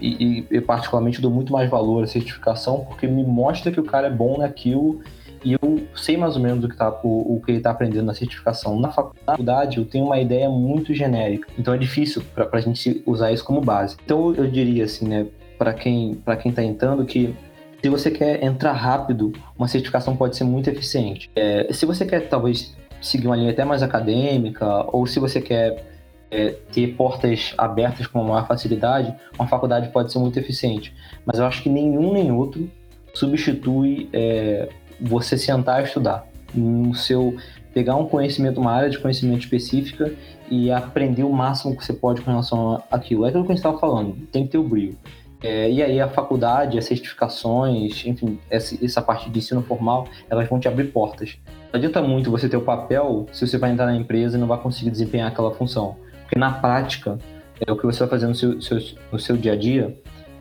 [0.00, 0.06] e,
[0.40, 4.06] e eu particularmente dou muito mais valor à certificação porque me mostra que o cara
[4.06, 5.02] é bom naquilo
[5.44, 8.04] e eu sei mais ou menos o que, tá, o, o que ele está aprendendo
[8.04, 8.78] na certificação.
[8.78, 13.32] Na faculdade, eu tenho uma ideia muito genérica, então é difícil para a gente usar
[13.32, 13.96] isso como base.
[14.04, 15.26] Então, eu diria assim, né,
[15.58, 17.34] para quem para quem está entrando, que
[17.82, 21.30] se você quer entrar rápido, uma certificação pode ser muito eficiente.
[21.36, 25.84] É, se você quer, talvez, seguir uma linha até mais acadêmica, ou se você quer
[26.30, 30.92] é, ter portas abertas com maior facilidade, uma faculdade pode ser muito eficiente.
[31.24, 32.68] Mas eu acho que nenhum nem outro
[33.14, 34.68] substitui é,
[35.00, 36.26] você sentar e estudar.
[36.54, 37.36] No seu
[37.74, 40.12] pegar um conhecimento, uma área de conhecimento específica
[40.50, 43.24] e aprender o máximo que você pode com relação àquilo.
[43.24, 44.96] É aquilo que a gente estava falando, tem que ter o brilho.
[45.40, 50.48] É, e aí a faculdade, as certificações, enfim, essa, essa parte de ensino formal, elas
[50.48, 51.36] vão te abrir portas.
[51.72, 54.48] Não adianta muito você ter o papel se você vai entrar na empresa e não
[54.48, 55.96] vai conseguir desempenhar aquela função.
[56.22, 57.18] Porque na prática,
[57.64, 58.78] é, o que você vai fazer no seu, seu,
[59.12, 59.96] no seu dia a dia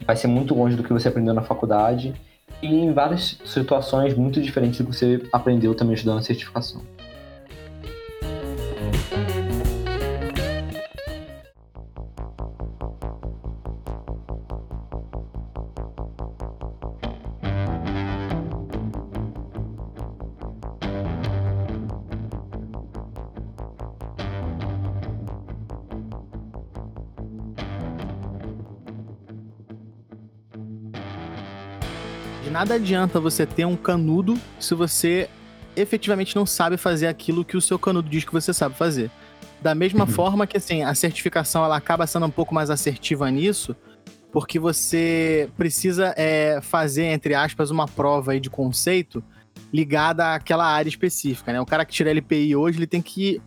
[0.05, 2.13] vai ser muito longe do que você aprendeu na faculdade
[2.61, 6.81] e em várias situações muito diferentes do que você aprendeu também estudando a certificação.
[32.57, 35.29] Nada adianta você ter um canudo se você
[35.75, 39.11] efetivamente não sabe fazer aquilo que o seu canudo diz que você sabe fazer.
[39.61, 40.09] Da mesma Uhum.
[40.09, 43.75] forma que assim, a certificação ela acaba sendo um pouco mais assertiva nisso,
[44.31, 49.23] porque você precisa é, fazer, entre aspas, uma prova aí de conceito
[49.71, 51.61] ligada àquela área específica, né?
[51.61, 53.39] O cara que tira LPI hoje, ele tem que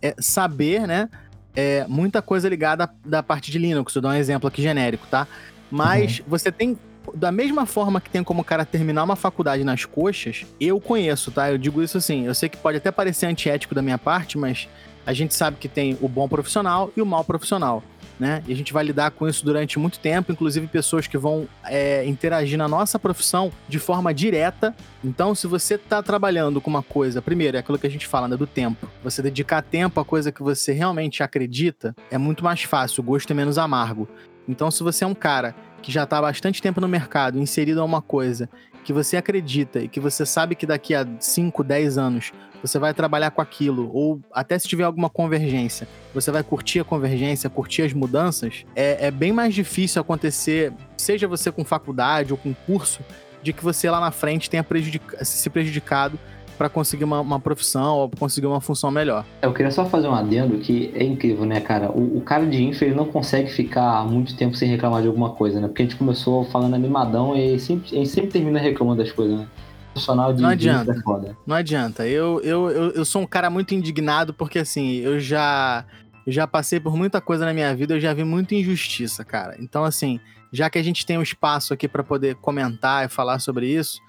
[0.00, 1.10] é, saber, né?
[1.54, 3.94] é, muita coisa ligada da parte de Linux.
[3.94, 5.28] Eu dou um exemplo aqui genérico, tá?
[5.70, 6.78] Mas você tem
[7.12, 11.30] da mesma forma que tem como o cara terminar uma faculdade nas coxas, eu conheço,
[11.30, 11.50] tá?
[11.50, 14.68] Eu digo isso assim, eu sei que pode até parecer antiético da minha parte, mas
[15.06, 17.82] a gente sabe que tem o bom profissional e o mau profissional,
[18.18, 18.42] né?
[18.46, 22.06] E a gente vai lidar com isso durante muito tempo, inclusive pessoas que vão é,
[22.06, 24.74] interagir na nossa profissão de forma direta.
[25.02, 28.28] Então, se você tá trabalhando com uma coisa, primeiro, é aquilo que a gente fala,
[28.28, 28.88] né, do tempo.
[29.02, 33.30] Você dedicar tempo a coisa que você realmente acredita, é muito mais fácil, o gosto
[33.30, 34.08] é menos amargo.
[34.48, 35.54] Então, se você é um cara
[35.84, 38.48] que já está há bastante tempo no mercado, inserido a uma coisa,
[38.84, 42.32] que você acredita e que você sabe que daqui a 5, 10 anos
[42.62, 46.84] você vai trabalhar com aquilo, ou até se tiver alguma convergência, você vai curtir a
[46.84, 52.38] convergência, curtir as mudanças, é, é bem mais difícil acontecer, seja você com faculdade ou
[52.38, 53.02] com curso,
[53.42, 56.18] de que você lá na frente tenha prejudica se prejudicado
[56.56, 59.24] para conseguir uma, uma, profissão ou conseguir uma função melhor.
[59.42, 61.90] Eu queria só fazer um adendo que é incrível, né, cara?
[61.90, 65.30] O, o cara de infra ele não consegue ficar muito tempo sem reclamar de alguma
[65.30, 65.66] coisa, né?
[65.66, 69.38] Porque a gente começou falando animadão e sempre, a gente sempre termina reclamando das coisas,
[69.38, 69.46] né?
[69.92, 70.92] Profissional de não adianta.
[70.92, 71.36] É foda.
[71.46, 72.06] Não adianta.
[72.06, 75.84] Eu, eu, eu, eu sou um cara muito indignado porque, assim, eu já,
[76.26, 79.56] eu já passei por muita coisa na minha vida, eu já vi muita injustiça, cara.
[79.60, 80.18] Então, assim,
[80.52, 84.00] já que a gente tem um espaço aqui para poder comentar e falar sobre isso,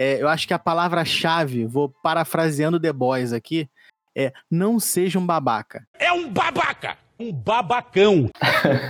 [0.00, 3.68] é, eu acho que a palavra-chave, vou parafraseando The Boys aqui,
[4.16, 5.84] é não seja um babaca.
[5.98, 6.96] É um babaca!
[7.18, 8.30] Um babacão!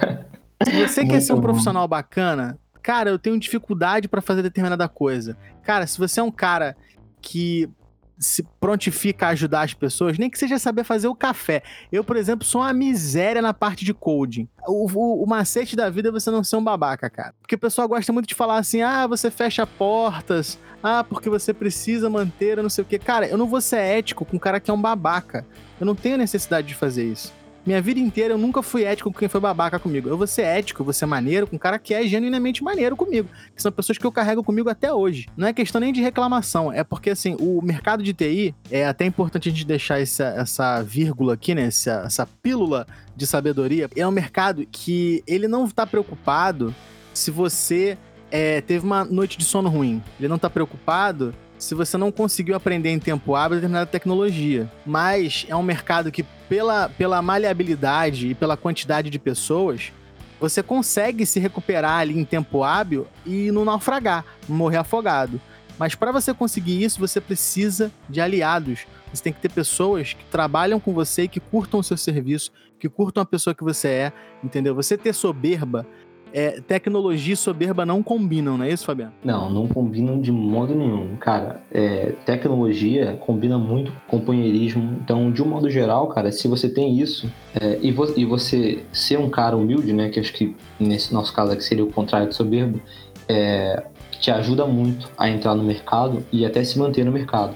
[0.62, 5.34] Se você quer ser um profissional bacana, cara, eu tenho dificuldade para fazer determinada coisa.
[5.62, 6.76] Cara, se você é um cara
[7.22, 7.70] que
[8.19, 11.62] se prontifica a ajudar as pessoas, nem que seja saber fazer o café.
[11.93, 14.49] Eu, por exemplo, sou uma miséria na parte de coding.
[14.66, 17.35] O, o, o, macete da vida é você não ser um babaca, cara.
[17.41, 21.55] Porque o pessoal gosta muito de falar assim: ah, você fecha portas, ah, porque você
[21.55, 22.99] precisa manter, não sei o quê.
[22.99, 25.47] Cara, eu não vou ser ético com um cara que é um babaca.
[25.81, 27.38] Eu não tenho necessidade de fazer isso.
[27.69, 30.09] Minha vida inteira eu nunca fui ético com quem foi babaca comigo.
[30.09, 32.97] Eu vou ser ético, eu vou ser maneiro com um cara que é genuinamente maneiro
[32.97, 33.29] comigo.
[33.55, 35.29] Que são pessoas que eu carrego comigo até hoje.
[35.37, 39.05] Não é questão nem de reclamação, é porque assim, o mercado de TI é até
[39.05, 41.64] importante a gente deixar essa, essa vírgula aqui, né?
[41.64, 43.91] Essa, essa pílula de sabedoria.
[43.95, 46.75] É um mercado que ele não está preocupado
[47.12, 47.99] se você
[48.31, 50.03] é, teve uma noite de sono ruim.
[50.19, 54.71] Ele não está preocupado se você não conseguiu aprender em tempo hábil determinada tecnologia.
[54.87, 59.92] Mas é um mercado que, pela, pela maleabilidade e pela quantidade de pessoas,
[60.40, 65.40] você consegue se recuperar ali em tempo hábil e não naufragar, morrer afogado.
[65.78, 68.86] Mas para você conseguir isso, você precisa de aliados.
[69.12, 72.53] Você tem que ter pessoas que trabalham com você e que curtam o seu serviço,
[72.78, 74.74] que curtam a pessoa que você é, entendeu?
[74.74, 75.86] Você ter soberba
[76.33, 79.12] é, tecnologia e soberba não combinam, não é isso, Fabiano?
[79.24, 81.16] Não, não combinam de modo nenhum.
[81.16, 84.99] Cara, é, tecnologia combina muito com companheirismo.
[85.03, 88.85] Então, de um modo geral, cara, se você tem isso é, e, vo e, você
[88.93, 92.29] ser um cara humilde, né, que acho que nesse nosso caso aqui seria o contrário
[92.29, 92.81] de soberbo,
[93.29, 93.85] é,
[94.20, 97.55] te ajuda muito a entrar no mercado e até se manter no mercado.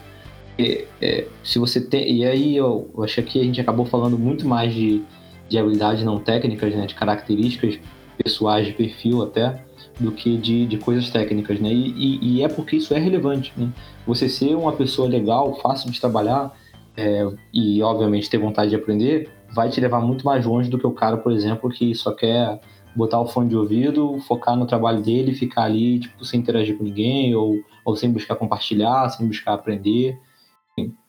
[0.59, 4.19] E, é, se você tem, e aí eu, eu acho que a gente acabou falando
[4.19, 5.03] muito mais de,
[5.49, 7.79] de habilidades não técnicas, né, de características
[8.23, 9.65] pessoais de perfil até,
[9.99, 11.71] do que de, de coisas técnicas, né?
[11.73, 13.71] E, e, e, é porque isso é relevante, né?
[14.07, 16.53] Você ser uma pessoa legal, fácil de trabalhar
[16.97, 20.87] é, e, obviamente, ter vontade de aprender, vai te levar muito mais longe do que
[20.87, 22.61] o cara, por exemplo, que só quer
[22.95, 26.85] botar o fone de ouvido, focar no trabalho dele, ficar ali, tipo, sem interagir com
[26.85, 30.19] ninguém, ou, ou sem buscar compartilhar, sem buscar aprender,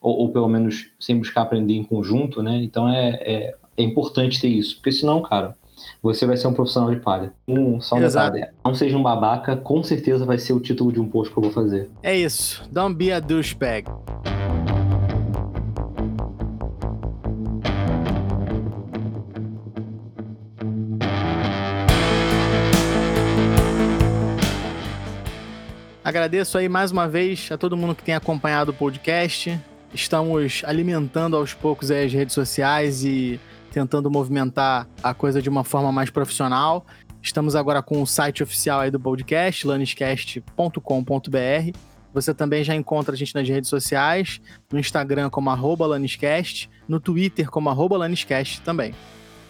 [0.02, 2.62] ou, ou pelo menos sem buscar aprender em conjunto, né?
[2.64, 5.56] Então é, é, é importante ter isso, porque senão, cara,
[6.02, 7.34] você vai ser um profissional de palha.
[7.48, 8.46] Um, só detalhe.
[8.64, 11.44] Não seja um babaca, com certeza vai ser o título de um post que eu
[11.44, 11.90] vou fazer.
[12.02, 12.64] É isso.
[12.72, 13.88] Don't be a douchebag.
[26.04, 29.58] Agradeço aí mais uma vez a todo mundo que tem acompanhado o podcast.
[29.94, 33.40] Estamos alimentando aos poucos as redes sociais e
[33.74, 36.86] tentando movimentar a coisa de uma forma mais profissional.
[37.22, 41.78] Estamos agora com o site oficial aí do podcast, laniscast.com.br.
[42.14, 44.40] Você também já encontra a gente nas redes sociais,
[44.72, 48.94] no Instagram como arroba laniscast, no Twitter como arroba laniscast também.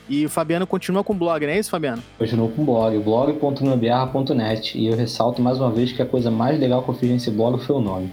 [0.08, 2.04] E o Fabiano continua com o blog, não é isso, Fabiano?
[2.18, 4.78] Continua com o blog, blog.gambiarra.net.
[4.78, 7.32] E eu ressalto mais uma vez que a coisa mais legal que eu fiz nesse
[7.32, 8.12] blog foi o nome.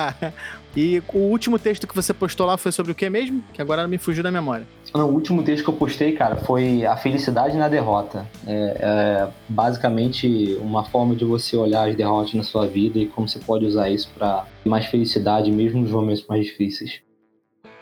[0.76, 3.42] e o último texto que você postou lá foi sobre o que mesmo?
[3.52, 4.66] Que agora me fugiu da memória.
[4.94, 8.26] Não, o último texto que eu postei, cara, foi a felicidade na derrota.
[8.46, 13.28] É, é basicamente uma forma de você olhar as derrotas na sua vida e como
[13.28, 17.00] você pode usar isso para mais felicidade mesmo nos momentos mais difíceis.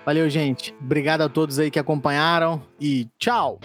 [0.04, 0.74] Valeu, gente.
[0.80, 3.58] Obrigado a todos aí que acompanharam e tchau!